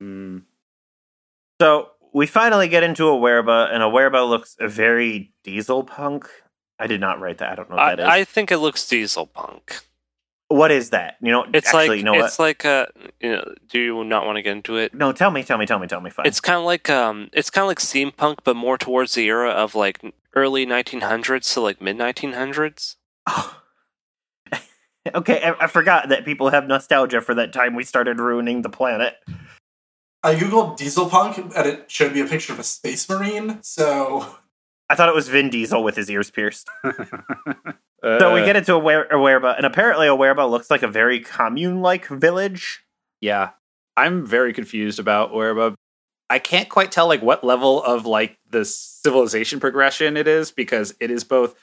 [0.00, 0.08] one.
[0.08, 0.42] Mm,
[1.60, 6.28] So we finally get into a Wereba, and a Wereba looks very diesel punk.
[6.78, 7.52] I did not write that.
[7.52, 8.08] I don't know what I, that is.
[8.08, 9.80] I think it looks diesel punk.
[10.48, 11.16] What is that?
[11.20, 12.44] You know, It's actually, like you know it's what?
[12.44, 12.86] like uh
[13.20, 14.94] you know, do you not want to get into it?
[14.94, 16.10] No, tell me, tell me, tell me, tell me.
[16.10, 16.26] Fine.
[16.26, 19.50] It's kind of like um it's kind of like steampunk but more towards the era
[19.50, 20.00] of like
[20.34, 22.96] early 1900s to like mid 1900s.
[23.26, 23.60] Oh.
[25.14, 25.42] okay.
[25.42, 29.16] I, I forgot that people have nostalgia for that time we started ruining the planet.
[30.22, 33.58] I googled diesel punk and it showed me a picture of a space marine.
[33.62, 34.36] So
[34.88, 36.68] I thought it was Vin Diesel with his ears pierced.
[38.04, 40.88] So we uh, get into a, Wer- a and apparently a Wereba looks like a
[40.88, 42.84] very commune-like village.
[43.20, 43.50] yeah.
[43.96, 45.74] I'm very confused about where,
[46.28, 50.94] I can't quite tell like what level of like the civilization progression it is because
[51.00, 51.54] it is both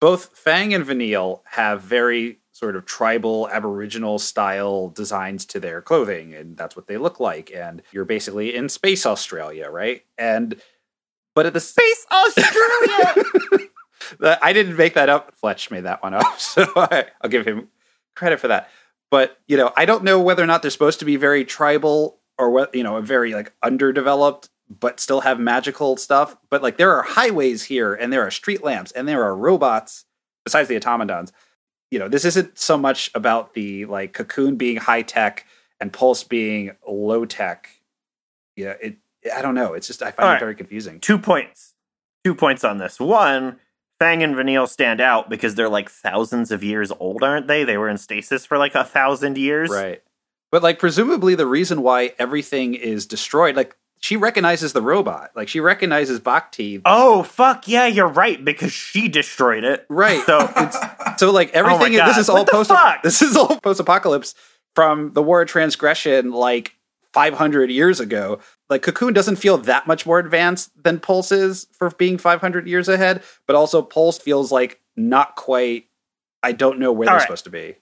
[0.00, 6.34] both Fang and Vanille have very sort of tribal aboriginal style designs to their clothing
[6.34, 10.04] and that's what they look like and you're basically in space Australia, right?
[10.16, 10.60] And
[11.36, 13.24] but at the Space Australia!
[14.42, 15.36] I didn't make that up.
[15.36, 17.68] Fletch made that one up, so I, I'll give him
[18.16, 18.70] credit for that.
[19.10, 22.18] But you know, I don't know whether or not they're supposed to be very tribal
[22.38, 26.36] or what you know, very like underdeveloped, but still have magical stuff.
[26.50, 30.06] But like, there are highways here, and there are street lamps, and there are robots
[30.44, 31.32] besides the automatons.
[31.90, 35.46] You know, this isn't so much about the like cocoon being high tech
[35.80, 37.68] and pulse being low tech.
[38.56, 38.96] Yeah, it.
[39.34, 39.74] I don't know.
[39.74, 41.00] It's just I find it very confusing.
[41.00, 41.74] Two points.
[42.24, 42.98] Two points on this.
[42.98, 43.58] One,
[43.98, 47.64] Fang and Vanille stand out because they're like thousands of years old, aren't they?
[47.64, 49.70] They were in stasis for like a thousand years.
[49.70, 50.02] Right.
[50.52, 55.30] But like presumably the reason why everything is destroyed, like she recognizes the robot.
[55.34, 56.82] Like she recognizes Bhakti.
[56.84, 59.86] Oh fuck yeah, you're right because she destroyed it.
[59.88, 60.24] Right.
[60.26, 60.78] So it's
[61.18, 62.70] so like oh everything Oh this is all post
[63.02, 64.34] this is all post apocalypse
[64.74, 66.75] from the war of transgression like
[67.16, 68.40] 500 years ago.
[68.68, 72.90] Like Cocoon doesn't feel that much more advanced than Pulse is for being 500 years
[72.90, 75.86] ahead, but also Pulse feels like not quite
[76.42, 77.22] I don't know where All they're right.
[77.22, 77.76] supposed to be.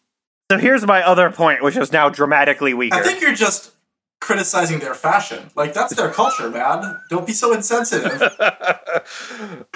[0.53, 2.95] So here's my other point, which is now dramatically weaker.
[2.97, 3.73] I think you're just
[4.21, 5.51] criticizing their fashion.
[5.57, 7.01] Like that's their culture, man.
[7.11, 8.23] Don't be so insensitive.
[8.41, 9.05] uh,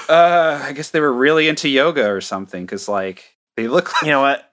[0.08, 4.10] I guess they were really into yoga or something because, like, they look like you
[4.10, 4.47] know what?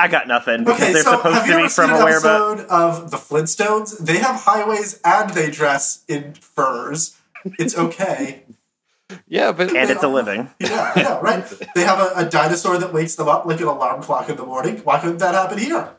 [0.00, 1.96] I got nothing because Okay, they're so supposed have you to ever be from seen
[1.96, 2.10] an Oerba.
[2.10, 3.98] episode of the Flintstones?
[3.98, 7.16] They have highways and they dress in furs.
[7.58, 8.44] It's okay.
[9.26, 10.50] yeah, but And it's a living.
[10.60, 11.44] Yeah, I know, right?
[11.74, 14.46] They have a, a dinosaur that wakes them up like an alarm clock in the
[14.46, 14.78] morning.
[14.78, 15.90] Why couldn't that happen here?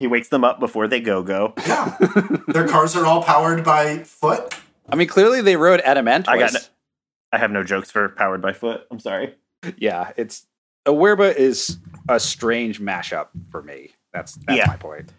[0.00, 1.54] He wakes them up before they go go.
[1.66, 1.96] Yeah.
[2.48, 4.54] Their cars are all powered by foot.
[4.90, 6.28] I mean, clearly they rode Adamantoise.
[6.28, 6.60] I got no-
[7.32, 8.86] I have no jokes for powered by foot.
[8.90, 9.34] I'm sorry.
[9.76, 10.46] Yeah, it's
[10.86, 13.90] Oerba is a strange mashup for me.
[14.12, 14.66] That's that's Yeah.
[14.66, 15.12] my point.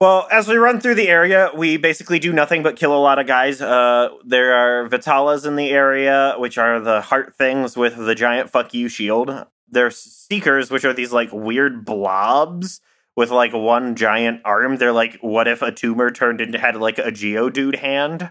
[0.00, 3.18] Well, as we run through the area, we basically do nothing but kill a lot
[3.18, 3.62] of guys.
[3.62, 8.50] Uh, there are Vetalas in the area, which are the heart things with the giant
[8.50, 9.46] fuck you shield.
[9.68, 12.80] There's Seekers, which are these like weird blobs
[13.16, 14.76] with like one giant arm.
[14.76, 18.30] They're like, what if a tumor turned into had like a Geodude hand?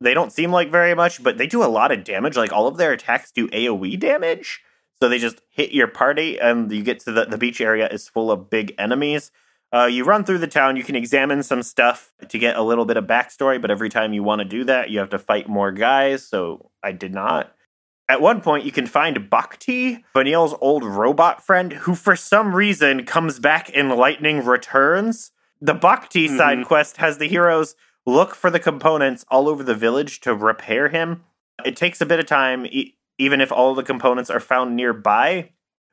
[0.00, 2.36] They don't seem like very much, but they do a lot of damage.
[2.36, 4.60] Like all of their attacks do AoE damage.
[5.02, 8.08] So they just hit your party, and you get to the, the beach area is
[8.08, 9.30] full of big enemies.
[9.74, 12.84] Uh, you run through the town, you can examine some stuff to get a little
[12.84, 15.48] bit of backstory, but every time you want to do that, you have to fight
[15.48, 17.52] more guys, so I did not.
[18.08, 23.04] At one point, you can find Bhakti, Vanille's old robot friend, who for some reason
[23.04, 25.32] comes back in Lightning Returns.
[25.60, 27.74] The Bhakti side quest has the heroes
[28.06, 31.24] look for the components all over the village to repair him.
[31.64, 32.66] It takes a bit of time,
[33.18, 35.50] even if all the components are found nearby.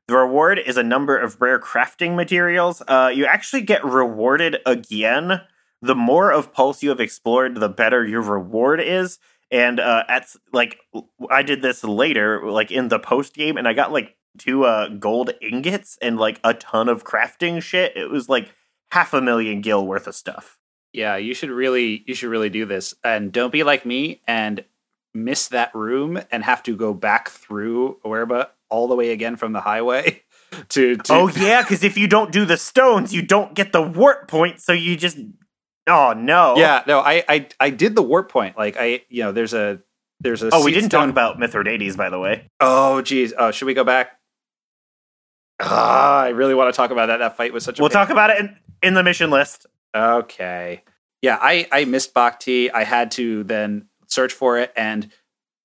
[0.07, 2.81] The reward is a number of rare crafting materials.
[2.87, 5.41] Uh, you actually get rewarded again.
[5.81, 9.19] The more of Pulse you have explored, the better your reward is.
[9.49, 10.79] And uh, at like,
[11.29, 14.89] I did this later, like in the post game, and I got like two uh,
[14.89, 17.95] gold ingots and like a ton of crafting shit.
[17.95, 18.53] It was like
[18.91, 20.57] half a million gil worth of stuff.
[20.91, 22.93] Yeah, you should really you should really do this.
[23.03, 24.63] And don't be like me and
[25.13, 29.53] miss that room and have to go back through Oerba all the way again from
[29.53, 30.23] the highway
[30.69, 33.81] to, to Oh yeah, because if you don't do the stones, you don't get the
[33.81, 34.59] warp point.
[34.61, 35.17] So you just
[35.87, 36.55] oh no.
[36.57, 38.57] Yeah, no, I, I I did the warp point.
[38.57, 39.79] Like I you know, there's a
[40.19, 42.49] there's a Oh, we didn't stone- talk about Mithridates, by the way.
[42.59, 43.33] Oh geez.
[43.37, 44.19] Oh, should we go back?
[45.59, 47.17] Ah, I really want to talk about that.
[47.17, 47.93] That fight was such a We'll pain.
[47.93, 49.65] talk about it in, in the mission list.
[49.95, 50.83] Okay.
[51.21, 52.71] Yeah, I I missed Bhakti.
[52.71, 55.11] I had to then search for it and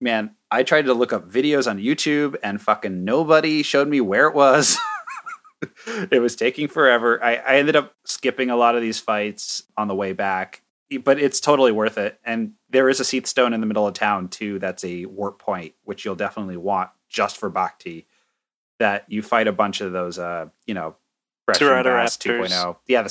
[0.01, 4.27] man, I tried to look up videos on YouTube and fucking nobody showed me where
[4.29, 4.79] it was.
[6.11, 7.23] it was taking forever.
[7.23, 10.63] I, I ended up skipping a lot of these fights on the way back,
[11.03, 12.19] but it's totally worth it.
[12.25, 14.59] And there is a Cie'th Stone in the middle of town too.
[14.59, 18.07] That's a warp point, which you'll definitely want just for Bhakti.
[18.79, 20.95] That you fight a bunch of those, uh, you know,
[21.99, 22.77] and 2.0.
[22.87, 23.09] Yeah, the.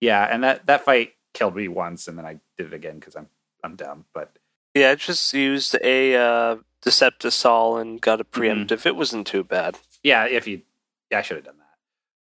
[0.00, 3.16] Yeah, and that that fight killed me once, and then I did it again because
[3.16, 3.26] I'm
[3.66, 4.04] I'm dumb.
[4.14, 4.38] But
[4.74, 8.40] Yeah, I just used a uh, Deceptisol and got a Mm-hmm.
[8.62, 8.86] preemptive.
[8.86, 9.78] It wasn't too bad.
[10.02, 10.62] yeah, if you,
[11.10, 11.76] yeah, I should have done that.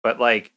[0.04, 0.52] But like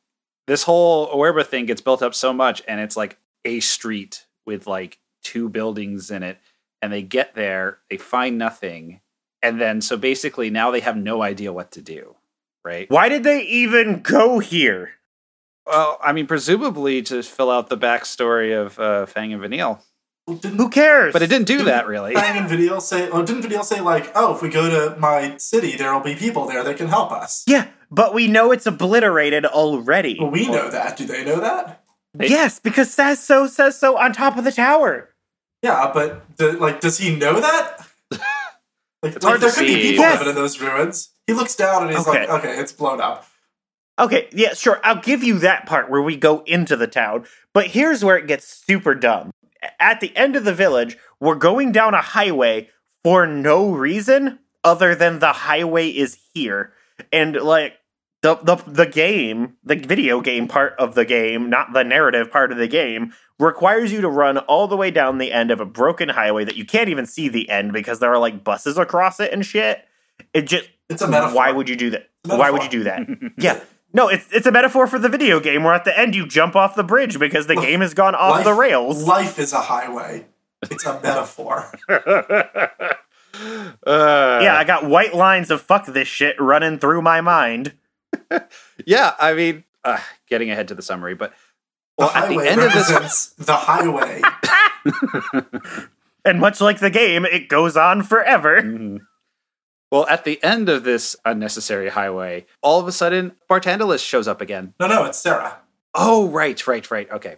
[0.47, 4.67] this whole Oerba thing gets built up so much, and it's like a street with
[4.67, 6.39] like two buildings in it,
[6.83, 9.01] and they get there, they find nothing,
[9.43, 12.17] and then so basically now they have no idea what to do,
[12.65, 12.91] right?
[12.91, 14.93] Why did they even go here?
[15.67, 19.77] Well, I mean, presumably to fill out the backstory of uh, Fang and Vanille, Well,
[19.77, 19.83] didn't,
[20.27, 21.13] Who cares?
[21.13, 22.15] but it didn't do that really.
[22.15, 25.37] Fang and Video say, or didn't Video say like, oh, if we go to my
[25.37, 27.45] city, there will be people there that can help us?
[27.47, 30.17] Yeah, but we know it's obliterated already.
[30.19, 30.97] Well, we know that.
[30.97, 31.83] Do they know that?
[32.15, 35.11] They- yes, because says so says so on top of the tower.
[35.63, 37.87] Yeah, but do, like, does he know that?
[39.03, 40.19] Like, It's like hard there to could be people Yes.
[40.19, 41.11] living in those ruins.
[41.27, 42.21] He looks down and he's Okay.
[42.27, 43.27] like, okay, it's blown up.
[43.99, 44.81] Okay, yeah, sure.
[44.83, 47.27] I'll give you that part where we go into the town.
[47.53, 49.34] But here's where it gets super dumb.
[49.81, 52.69] At the end of the village, we're going down a highway
[53.03, 56.73] for no reason other than the highway is here.
[57.13, 57.75] And like
[58.23, 62.53] the the the game, the video game part of the game, not the narrative part
[62.53, 65.67] of the game, requires you to run all the way down the end of a
[65.67, 69.21] broken highway that you can't even see the end because there are like buses across
[69.21, 69.85] it and shit.
[70.33, 71.37] It just It's a metaphor.
[71.37, 72.09] why would you do that?
[72.25, 73.07] Why would you do that?
[73.39, 73.61] yeah.
[73.95, 76.57] No, it's it's a metaphor for the video game where at the end you jump
[76.57, 79.07] off the bridge because the game has gone off Life- the rails.
[79.07, 80.27] Life is a highway.
[80.63, 81.73] It's a metaphor.
[83.85, 87.73] Uh, yeah, I got white lines of fuck this shit running through my mind.
[88.87, 89.15] yeah.
[89.19, 91.31] I mean, uh, getting ahead to the summary, but
[91.99, 94.23] The well, at the end of this, the highway.
[96.25, 98.63] And much like the game, it goes on forever.
[98.63, 99.01] Mhm.
[99.95, 104.41] Well, at the end of this unnecessary highway, all of a sudden, Barthandelus shows up
[104.41, 104.75] again.
[104.81, 105.59] No, no, it's Serah.
[105.95, 107.09] Oh, right, right, right.
[107.13, 107.37] Okay.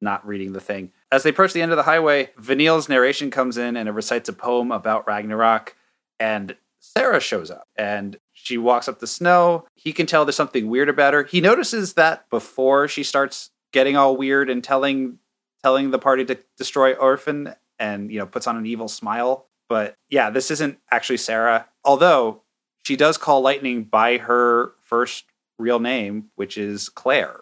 [0.00, 0.90] Not reading the thing.
[1.12, 4.28] As they approach the end of the highway, Vanille's narration comes in and it recites
[4.28, 5.76] a poem about Ragnarok.
[6.18, 9.64] And Serah shows up and she walks up the snow.
[9.76, 11.22] He can tell there's something weird about her.
[11.22, 15.20] He notices that before she starts getting all weird and telling
[15.62, 19.45] telling the party to destroy Orphan and you know puts on an evil smile.
[19.68, 21.64] But yeah, this isn't actually Serah.
[21.84, 22.42] Although
[22.84, 25.24] she does call Lightning by her first
[25.58, 27.40] real name, which is Claire.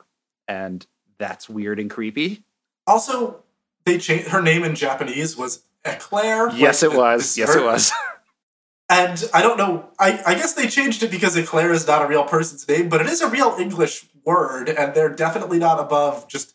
[0.49, 0.87] And
[1.19, 2.45] that's weird and creepy.
[2.87, 3.43] Also,
[3.85, 6.51] they changed her name in Japanese was Eclair.
[6.51, 7.37] Yes, it was.
[7.37, 7.93] Yes, it was.
[8.91, 9.89] And I don't know.
[9.99, 13.01] I, I guess they changed it because Eclair is not a real person's name, but
[13.01, 16.55] it is a real English word, and they're definitely not above just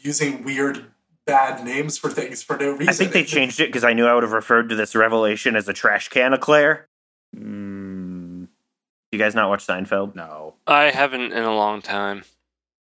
[0.00, 0.84] using weird,
[1.26, 2.88] bad names for things for no reason.
[2.88, 5.56] I think they changed it because I knew I would have referred to this revelation
[5.56, 6.88] as a trash can of Claire.
[7.36, 8.48] Mm,
[9.12, 10.14] You guys not watch Seinfeld?
[10.14, 10.54] no.
[10.66, 12.22] I haven't in a long time.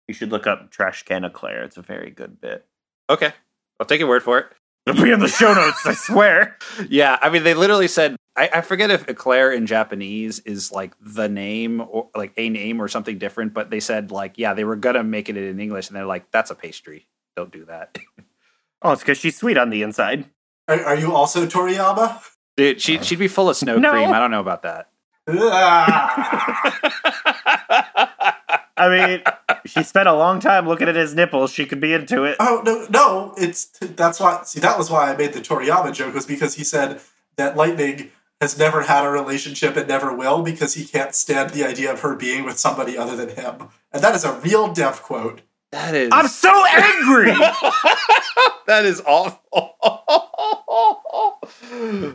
[0.07, 1.63] You should look up trash can of Claire.
[1.63, 2.65] It's a very good bit.
[3.09, 3.33] Okay.
[3.79, 4.47] I'll take your word for it.
[4.85, 6.57] It'll be in the show notes, I swear.
[6.89, 10.93] Yeah, I mean, they literally said, I, I forget if Eclair in Japanese is like
[11.01, 14.63] the name or like a name or something different, but they said, like, yeah, they
[14.63, 15.87] were going to make it in English.
[15.89, 17.05] And they're like, that's a pastry.
[17.37, 17.97] Don't do that.
[18.83, 20.25] Oh, it's because she's sweet on the inside.
[20.67, 22.21] Are, are you also Toriyama?
[22.57, 23.89] Dude, she, uh, she'd be full of snow No.
[23.91, 24.11] cream.
[24.13, 24.91] I don't know about that.
[28.77, 29.23] I mean,
[29.65, 31.51] she spent a long time looking at his nipples.
[31.51, 32.35] She could be into it.
[32.39, 33.33] oh no, no!
[33.35, 34.43] It's that's why.
[34.43, 37.01] See, that was why I made the Toriyama joke was because he said
[37.37, 41.63] that Lightning has never had a relationship and never will because he can't stand the
[41.65, 45.01] idea of her being with somebody other than him, and that is a real deaf
[45.01, 45.41] quote.
[45.77, 46.09] That is.
[46.11, 47.27] I'm so angry.
[48.67, 49.39] that is awful.
[49.53, 51.37] All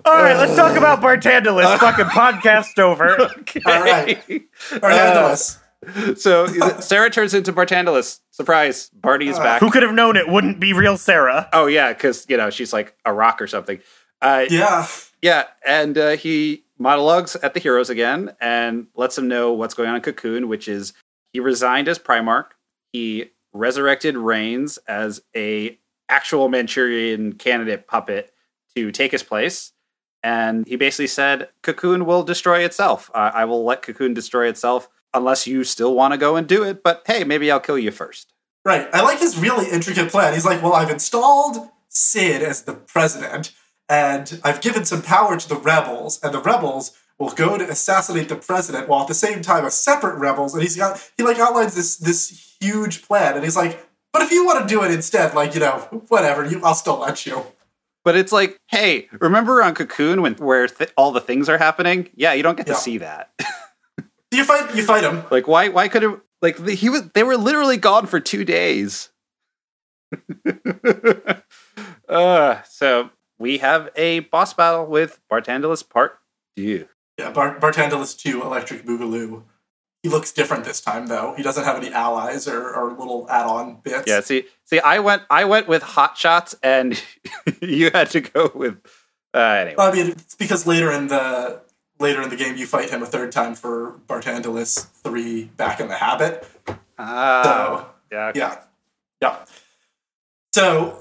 [0.05, 1.79] right, let's talk about Barthandelus.
[1.81, 3.17] Fucking podcast over.
[3.21, 4.21] All right.
[4.83, 5.61] Or Handless.
[6.17, 8.19] So Serah turns into Barthandelus.
[8.33, 8.91] Surprise!
[8.91, 9.61] Barty is back.
[9.61, 11.49] Who could have known it wouldn't be real Serah?
[11.53, 13.79] Oh yeah, because you know she's like a rock or something.
[14.21, 14.87] Uh, yeah.
[15.21, 19.89] yeah, and uh, he monologues at the heroes again and lets them know what's going
[19.89, 20.93] on in Cocoon, which is
[21.33, 22.47] he resigned as Primarch.
[22.93, 25.79] He resurrected Raines as a
[26.09, 28.33] actual Manchurian candidate puppet
[28.75, 29.73] to take his place.
[30.23, 33.11] And he basically said, Cocoon will destroy itself.
[33.15, 36.63] Uh, I will let Cocoon destroy itself unless you still want to go and do
[36.63, 36.83] it.
[36.83, 38.33] But hey, maybe I'll kill you first.
[38.65, 38.89] Right.
[38.93, 40.35] I like his really intricate plan.
[40.35, 43.53] He's like, well, I've installed Cid as the president,
[43.89, 48.29] and I've given some power to the rebels, and the rebels will go to assassinate
[48.29, 51.39] the president while at the same time a separate rebels, and he's got he like
[51.39, 54.91] outlines this this huge plan, and he's like, but if you want to do it
[54.91, 57.45] instead, like, you know, whatever, you I'll still let you.
[58.05, 62.11] But it's like, hey, remember on Cocoon when where th- all the things are happening?
[62.17, 62.75] Yeah, you don't get Yeah.
[62.75, 63.31] to see that.
[64.33, 65.23] You fight you fight him.
[65.31, 65.69] like, why?
[65.69, 66.19] Why could it?
[66.41, 67.09] Like, the, he was.
[67.11, 69.11] They were literally gone for two days.
[72.09, 76.19] uh, so we have a boss battle with Barthandelus Part
[76.57, 76.89] Two.
[77.19, 79.43] Yeah, Bar- Barthandelus 2 Electric Boogaloo.
[80.03, 81.35] He looks different this time though.
[81.37, 84.09] He doesn't have any allies or, or little add-on bits.
[84.09, 84.21] Yeah.
[84.21, 87.01] See, see, I went, I went with hot shots, and
[87.61, 88.79] you had to go with.
[89.35, 91.61] Uh, anyway, Well, I mean, it's because later in the
[92.01, 95.87] later in the game you fight him a third time for Barthandelus three back in
[95.89, 96.47] the habit.
[96.99, 98.59] Ah, So yeah, yeah,
[99.23, 99.45] yeah.
[100.53, 101.01] So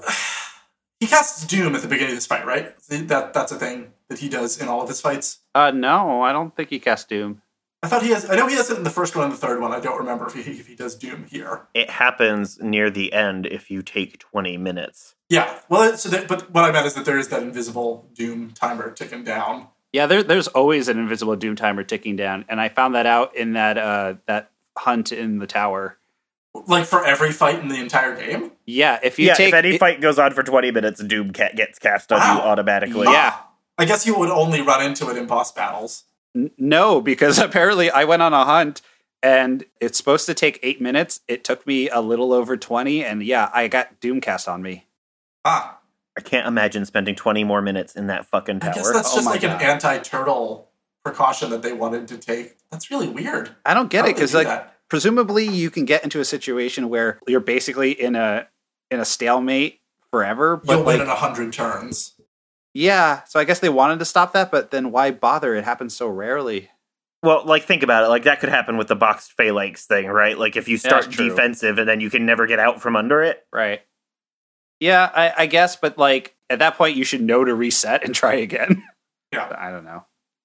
[1.00, 2.74] he casts Doom at the beginning of this fight, right?
[2.88, 5.40] That that's a thing that he does in all of his fights.
[5.54, 7.42] Uh, no, I don't think he cast Doom.
[7.84, 8.30] I thought he has.
[8.30, 9.72] I know he has it in the first one and the third one.
[9.72, 11.62] I don't remember if he if he does Doom here.
[11.74, 15.16] It happens near the end if you take 20 minutes.
[15.28, 15.58] Yeah.
[15.68, 18.92] Well, so that, but what I meant is that there is that invisible Doom timer
[18.92, 19.66] ticking down.
[19.92, 23.36] Yeah, there, there's always an invisible doom timer ticking down, and I found that out
[23.36, 25.98] in that uh, that hunt in the tower.
[26.66, 28.52] Like for every fight in the entire game.
[28.64, 31.32] Yeah, if you yeah, take if any it- fight goes on for 20 minutes, Doom
[31.32, 33.06] cat gets cast on you automatically.
[33.06, 33.36] Yeah.
[33.78, 36.04] I guess you would only run into it in boss battles.
[36.36, 38.82] N- no, because apparently I went on a hunt
[39.22, 41.20] and it's supposed to take eight minutes.
[41.28, 44.86] It took me a little over twenty, and yeah, I got Doomcast on me.
[45.44, 45.78] Ah,
[46.16, 48.70] I can't imagine spending 20 more minutes in that fucking tower.
[48.70, 48.82] I tower.
[48.84, 49.62] guess that's Oh just my like God.
[49.62, 50.68] an anti-turtle
[51.04, 52.58] precaution that they wanted to take.
[52.70, 53.50] That's really weird.
[53.64, 54.76] I don't get How it because like that?
[54.88, 58.46] presumably you can get into a situation where you're basically in a
[58.90, 60.58] in a stalemate forever.
[60.58, 62.12] But you'll like, win in a hundred turns.
[62.74, 65.54] Yeah, so I guess they wanted to stop that, but then why bother?
[65.54, 66.70] It happens so rarely.
[67.22, 68.08] Well, like think about it.
[68.08, 70.36] Like that could happen with the boxed phalanx thing, right?
[70.36, 73.22] Like if you start That's defensive and then you can never get out from under
[73.22, 73.44] it.
[73.52, 73.80] Right.
[74.80, 78.14] Yeah, I, I guess, but like at that point, you should know to reset and
[78.14, 78.82] try again.
[79.32, 79.50] Yeah.
[79.58, 80.04] I don't know.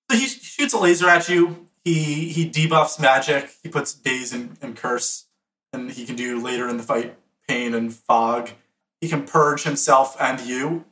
[0.10, 1.68] So he shoots a laser at you.
[1.84, 3.50] He he debuffs magic.
[3.62, 5.26] He puts daze and, and curse,
[5.74, 7.18] and he can do later in the fight
[7.50, 8.52] pain and fog.
[9.02, 10.86] He can purge himself and you,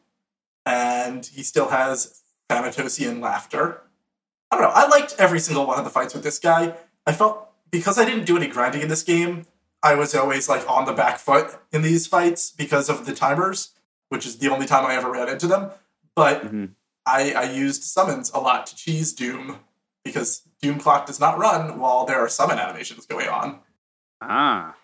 [0.65, 3.81] and he still has Thanatosian laughter.
[4.51, 4.73] I don't know.
[4.73, 6.75] I liked every single one of the fights with this guy.
[7.05, 9.45] I felt because I didn't do any grinding in this game,
[9.83, 13.71] I was always like on the back foot in these fights because of the timers,
[14.09, 15.71] which is the only time I ever ran into them.
[16.15, 16.71] But Mhm.
[17.05, 19.59] I, I used summons a lot to cheese Doom
[20.03, 23.59] because Doom clock does not run while there are summon animations going on.
[24.21, 24.75] Ah.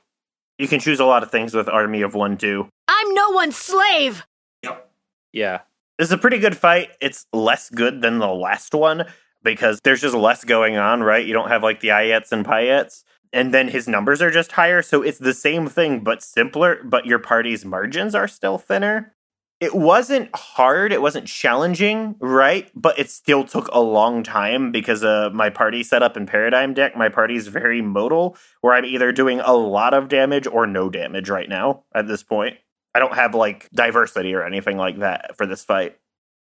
[0.59, 2.67] You can choose a lot of things with Army of One too.
[2.87, 4.23] I'm no one's slave.
[4.63, 4.91] Yep.
[5.33, 5.61] Yeah.
[6.01, 6.89] This is a pretty good fight.
[6.99, 9.05] It's less good than the last one
[9.43, 11.23] because there's just less going on, right?
[11.23, 13.03] You don't have like the Ayets and Payets.
[13.31, 14.81] And then his numbers are just higher.
[14.81, 19.13] So it's the same thing, but simpler, but your party's margins are still thinner.
[19.59, 22.67] It wasn't hard, it wasn't challenging, right?
[22.73, 26.97] But it still took a long time because uh, my party setup and paradigm deck,
[26.97, 31.29] my party's very modal, where I'm either doing a lot of damage or no damage
[31.29, 32.57] right now at this point.
[32.93, 35.97] I don't have like diversity or anything like that for this fight.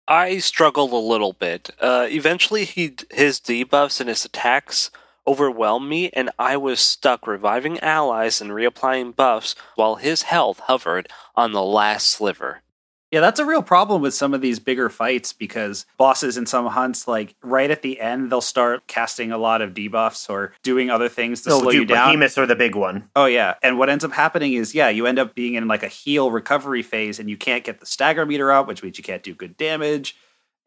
[0.08, 1.70] I struggled a little bit.
[1.80, 4.92] Uh, eventually, he his debuffs and his attacks
[5.26, 11.08] overwhelmed me, and I was stuck reviving allies and reapplying buffs while his health hovered
[11.36, 12.62] on the last sliver.
[13.14, 16.66] Yeah, that's a real problem with some of these bigger fights because bosses in some
[16.66, 20.90] hunts, like right at the end, they'll start casting a lot of debuffs or doing
[20.90, 22.08] other things to Oh, slow you dude, down.
[22.08, 23.12] Behemoths are the big one.
[23.16, 25.84] Oh yeah, and what ends up happening is yeah, you end up being in like
[25.84, 29.04] a heal recovery phase, and you can't get the stagger meter up, which means you
[29.04, 30.16] can't do good damage,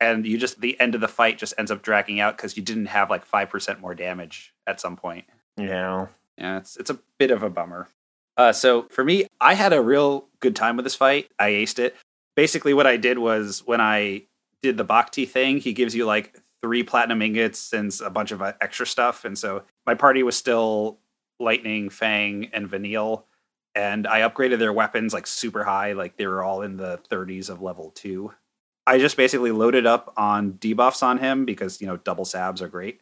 [0.00, 2.62] and you just the end of the fight just ends up dragging out because you
[2.62, 5.24] didn't have like five percent more damage at some point.
[5.56, 6.06] Yeah.
[6.38, 7.88] Yeah, it's it's a bit of a bummer.
[8.36, 11.28] Uh, so for me, I had a real good time with this fight.
[11.40, 11.96] I aced it.
[12.36, 14.22] Basically, what I did was when I
[14.62, 18.42] did the Bhakti thing, he gives you like three platinum ingots and a bunch of
[18.42, 20.98] uh, extra stuff, and so my party was still
[21.40, 23.24] Lightning, Fang, and Vanille,
[23.74, 27.50] and I upgraded their weapons like super high, like they were all in the 30s
[27.50, 28.32] of level two.
[28.86, 32.68] I just basically loaded up on debuffs on him because you know double sabs are
[32.68, 33.00] great,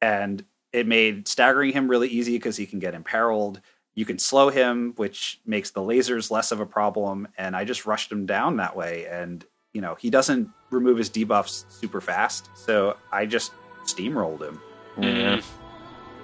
[0.00, 3.60] and it made staggering him really easy because he can get imperiled.
[3.94, 7.28] You can slow him, which makes the lasers less of a problem.
[7.38, 9.06] And I just rushed him down that way.
[9.06, 12.50] And, you know, he doesn't remove his debuffs super fast.
[12.54, 13.52] So I just
[13.84, 14.60] steamrolled him.
[14.98, 15.40] Yeah.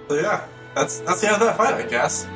[0.07, 0.45] So yeah,
[0.75, 2.27] that's that's the end of that fight, I guess.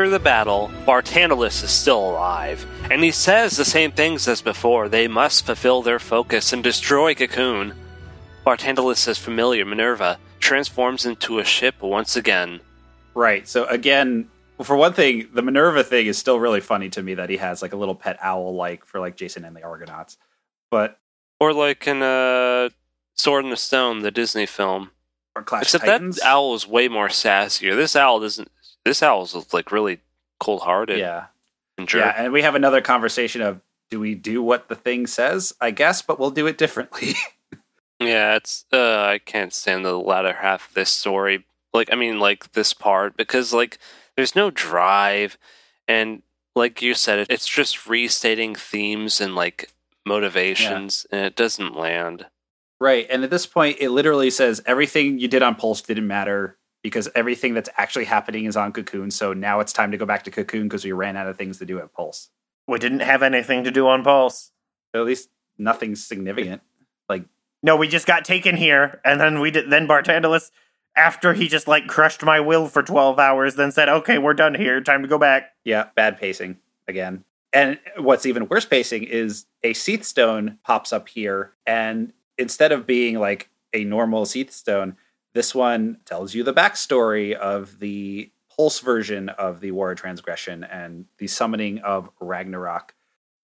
[0.00, 4.88] After the battle, Barthandelus is still alive, and he says the same things as before.
[4.88, 7.74] They must fulfill their focus and destroy Cocoon.
[8.46, 12.60] Barthandelus' familiar Menrva transforms into a ship once again.
[13.12, 13.46] Right.
[13.46, 14.30] So again,
[14.62, 17.60] for one thing, the Menrva thing is still really funny to me that he has
[17.60, 20.16] like a little pet owl like for like Jason and the Argonauts.
[20.70, 20.98] But
[21.38, 22.70] Or like in uh,
[23.16, 24.92] Sword in the Stone, the Disney film.
[25.36, 26.16] or Clash Except Titans.
[26.20, 27.76] that owl is way more sassier.
[27.76, 28.50] This owl doesn't.
[28.84, 30.00] This owl is like really
[30.38, 31.26] cold hearted Yeah.
[31.78, 32.00] and jerk.
[32.04, 33.60] Yeah, and we have another conversation of
[33.90, 35.52] do we do what the thing says?
[35.60, 37.14] I guess, but we'll do it differently.
[38.02, 41.44] Yeah, it's uh I can't stand the latter half of this story.
[41.74, 43.78] Like I mean like this part because like
[44.16, 45.36] there's no drive
[45.86, 46.22] and
[46.56, 49.70] like you said it's just restating themes and like
[50.06, 52.24] motivations and it doesn't land.
[52.80, 53.06] right.
[53.10, 57.08] And at this point it literally says everything you did on Pulse didn't matter because
[57.14, 59.10] everything that's actually happening is on Cocoon.
[59.10, 61.58] So now it's time to go back to Cocoon because we ran out of things
[61.58, 62.30] to do at Pulse.
[62.66, 64.52] We didn't have anything to do on Pulse.
[64.94, 65.28] At least
[65.58, 66.62] nothing significant.
[67.08, 67.24] Like
[67.62, 69.70] No, we just got taken here, and then we did.
[69.70, 70.50] Then Barthandelus,
[70.96, 74.54] after he just like crushed my will for twelve hours, then said, "Okay, we're done
[74.54, 74.80] here.
[74.80, 76.58] Time to go back." Yeah, bad pacing
[76.88, 77.24] again.
[77.52, 82.86] And what's even worse pacing is a Cie'th Stone pops up here, and instead of
[82.86, 84.96] being like a normal Cie'th Stone,
[85.34, 90.64] this one tells you the backstory of the Pulse version of the War of Transgression
[90.64, 92.94] and the summoning of Ragnarok.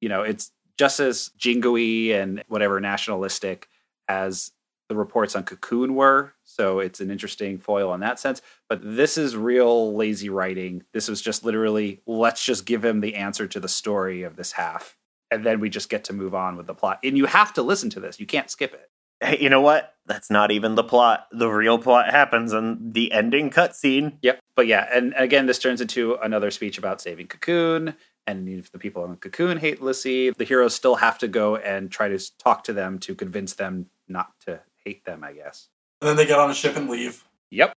[0.00, 3.68] You know, it's just as jingoey and whatever nationalistic
[4.08, 4.52] as
[4.88, 6.34] the reports on Cocoon were.
[6.44, 8.42] So it's an interesting foil in that sense.
[8.68, 10.84] But this is real lazy writing.
[10.92, 14.52] This was just literally, let's just give him the answer to the story of this
[14.52, 14.96] half.
[15.30, 17.00] And then we just get to move on with the plot.
[17.02, 18.20] And you have to listen to this.
[18.20, 18.90] You can't skip it.
[19.20, 19.94] Hey, you know what?
[20.06, 21.26] That's not even the plot.
[21.32, 24.18] The real plot happens in the ending cutscene.
[24.22, 24.40] Yep.
[24.54, 27.94] But yeah, and again, this turns into another speech about saving Cocoon.
[28.26, 31.90] And if the people in Cocoon hate l'Cie, the heroes still have to go and
[31.90, 35.68] try to talk to them to convince them not to hate them, I guess.
[36.00, 37.24] And then they get on a ship and leave.
[37.50, 37.72] Yep.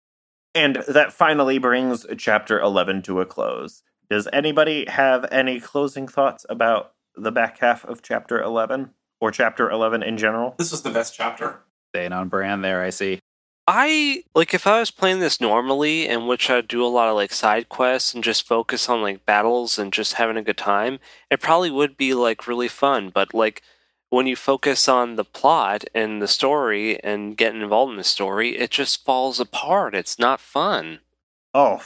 [0.54, 3.82] And that finally brings chapter 11 to a close.
[4.10, 8.90] Does anybody have any closing thoughts about the back half of chapter 11
[9.20, 10.54] or chapter 11 in general?
[10.58, 11.60] This was the best chapter.
[11.94, 13.20] Staying on brand there, I see.
[13.66, 17.16] I like if I was playing this normally, in which I'd do a lot of
[17.16, 21.00] like side quests and just focus on like battles and just having a good time.
[21.30, 23.62] It probably would be like really fun, but like
[24.08, 28.56] when you focus on the plot and the story and getting involved in the story,
[28.56, 29.94] it just falls apart.
[29.94, 31.00] It's not fun.
[31.52, 31.82] Oh,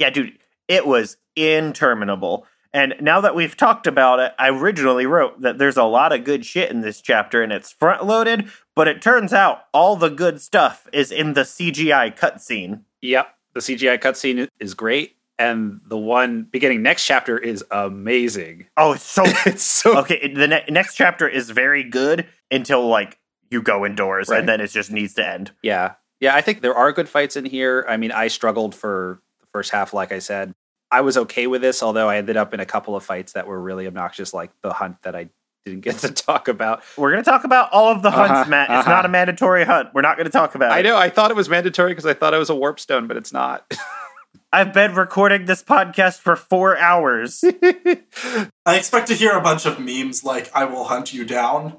[0.00, 2.46] yeah, dude, it was interminable.
[2.74, 6.24] And now that we've talked about it, I originally wrote that there's a lot of
[6.24, 10.10] good shit in this chapter and it's front loaded, but it turns out all the
[10.10, 12.80] good stuff is in the CGI cutscene.
[13.00, 13.28] Yep.
[13.54, 15.16] The CGI cutscene is great.
[15.38, 18.66] And the one beginning next chapter is amazing.
[18.76, 20.32] Oh, it's so it's so okay.
[20.34, 23.18] The ne- next chapter is very good until like
[23.50, 24.40] you go indoors, Right.
[24.40, 25.52] and then it just needs to end.
[25.62, 25.92] Yeah.
[26.20, 27.84] Yeah, I think there are good fights in here.
[27.88, 30.54] I mean, I struggled for the first half, like I said.
[30.94, 33.48] I was okay with this, although I ended up in a couple of fights that
[33.48, 35.28] were really obnoxious, like the hunt that I
[35.64, 36.84] didn't get to talk about.
[36.96, 38.70] We're gonna talk about all of the hunts, Uh-huh, Matt.
[38.70, 38.90] It's uh-huh.
[38.90, 39.88] not a mandatory hunt.
[39.92, 40.78] We're not gonna talk about I it.
[40.78, 43.08] I know, I thought it was mandatory because I thought it was a warp stone,
[43.08, 43.76] but it's not.
[44.52, 47.42] I've been recording this podcast for four hours.
[48.64, 51.78] I expect to hear a bunch of memes like "I will hunt you down."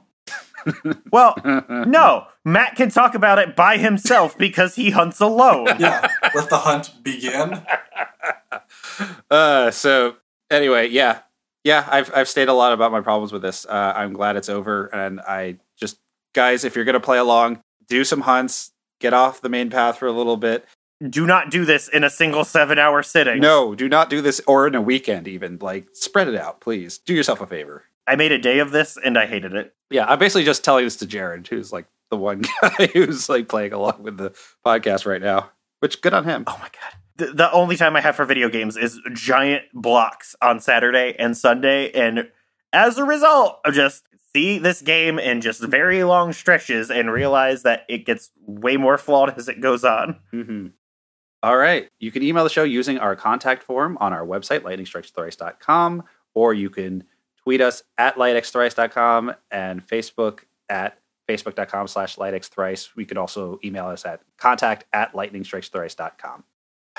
[1.09, 1.35] well,
[1.69, 5.67] no, Matt can talk about it by himself because he hunts alone.
[5.79, 7.61] Yeah, let the hunt begin.
[9.31, 10.15] Uh, so
[10.49, 11.19] anyway, yeah,
[11.63, 13.65] yeah, I've I've stated a lot about my problems with this.
[13.65, 15.97] Uh, I'm glad it's over, and I just
[16.33, 20.07] guys, if you're gonna play along, do some hunts, get off the main path for
[20.07, 20.65] a little bit.
[21.09, 23.41] Do not do this in a single seven-hour sitting.
[23.41, 25.27] No, do not do this or in a weekend.
[25.27, 26.99] Even like spread it out, please.
[26.99, 27.83] Do yourself a favor.
[28.07, 29.73] I made a day of this and I hated it.
[29.89, 33.49] Yeah, I'm basically just telling this to Jared, who's like the one guy who's like
[33.49, 34.31] playing along with the
[34.65, 35.51] podcast right now.
[35.79, 36.43] Which good on him.
[36.47, 36.99] Oh my god.
[37.17, 41.91] The, only time I have for video games is giant blocks on Saturday and Sunday,
[41.91, 42.29] and
[42.73, 44.03] as a result, I just
[44.33, 48.97] see this game in just very long stretches and realize that it gets way more
[48.97, 50.19] flawed as it goes on.
[50.33, 50.67] Mm-hmm.
[51.41, 51.87] All right.
[51.99, 56.03] You can email the show using our contact form on our website, lightningstrikesthrice.com,
[56.33, 57.05] or you can
[57.43, 60.99] tweet us at lightxthrice.com and Facebook at
[61.29, 62.95] facebook.com slash lightxthrice.
[62.95, 66.43] We could also email us at contact at lightningstrikesthrice.com.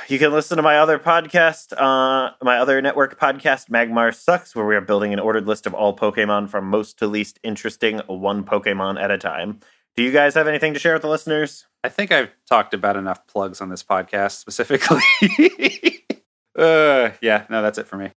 [0.08, 4.64] You can listen to my other podcast, uh, my other network podcast, Magmar Sucks, where
[4.64, 8.44] we are building an ordered list of all Pokemon from most to least interesting, one
[8.44, 9.58] Pokemon at a time.
[9.96, 11.66] Do you guys have anything to share with the listeners?
[11.82, 15.02] I think I've talked about enough plugs on this podcast specifically.
[16.56, 18.10] uh, yeah, no, that's it for me.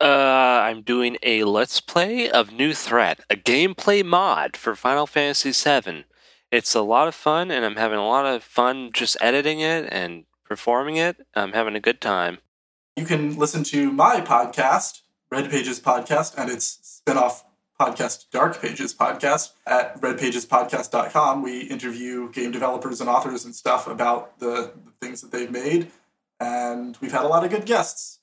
[0.00, 5.50] Uh, I'm doing a let's play of New Threat, a gameplay mod for Final Fantasy
[5.50, 6.04] VII.
[6.52, 9.88] It's a lot of fun, and I'm having a lot of fun just editing it
[9.90, 11.24] and performing it.
[11.32, 12.38] I'm having a good time.
[12.96, 17.44] You can listen to my podcast, Red Pages Podcast, and its spin-off
[17.80, 21.42] podcast, Dark Pages Podcast, at redpagespodcast.com.
[21.44, 25.92] We interview game developers and authors and stuff about the, the things that they've made,
[26.40, 28.18] and we've had a lot of good guests.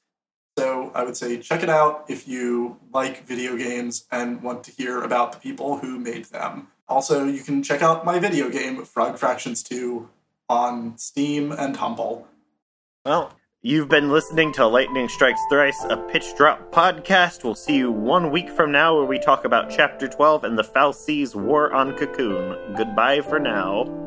[0.60, 4.72] So I would say check it out if you like video games and want to
[4.72, 6.68] hear about the people who made them.
[6.90, 10.10] Also, you can check out my video game, Frog Fractions 2,
[10.50, 12.28] on Steam and Humble.
[13.06, 17.44] Well, you've been listening to Lightning Strikes Thrice, a pitch drop podcast.
[17.44, 20.64] We'll see you one week from now where we talk about Chapter 12 and the
[20.64, 22.76] fal'Cie's War on Cocoon.
[22.76, 24.07] Goodbye for now.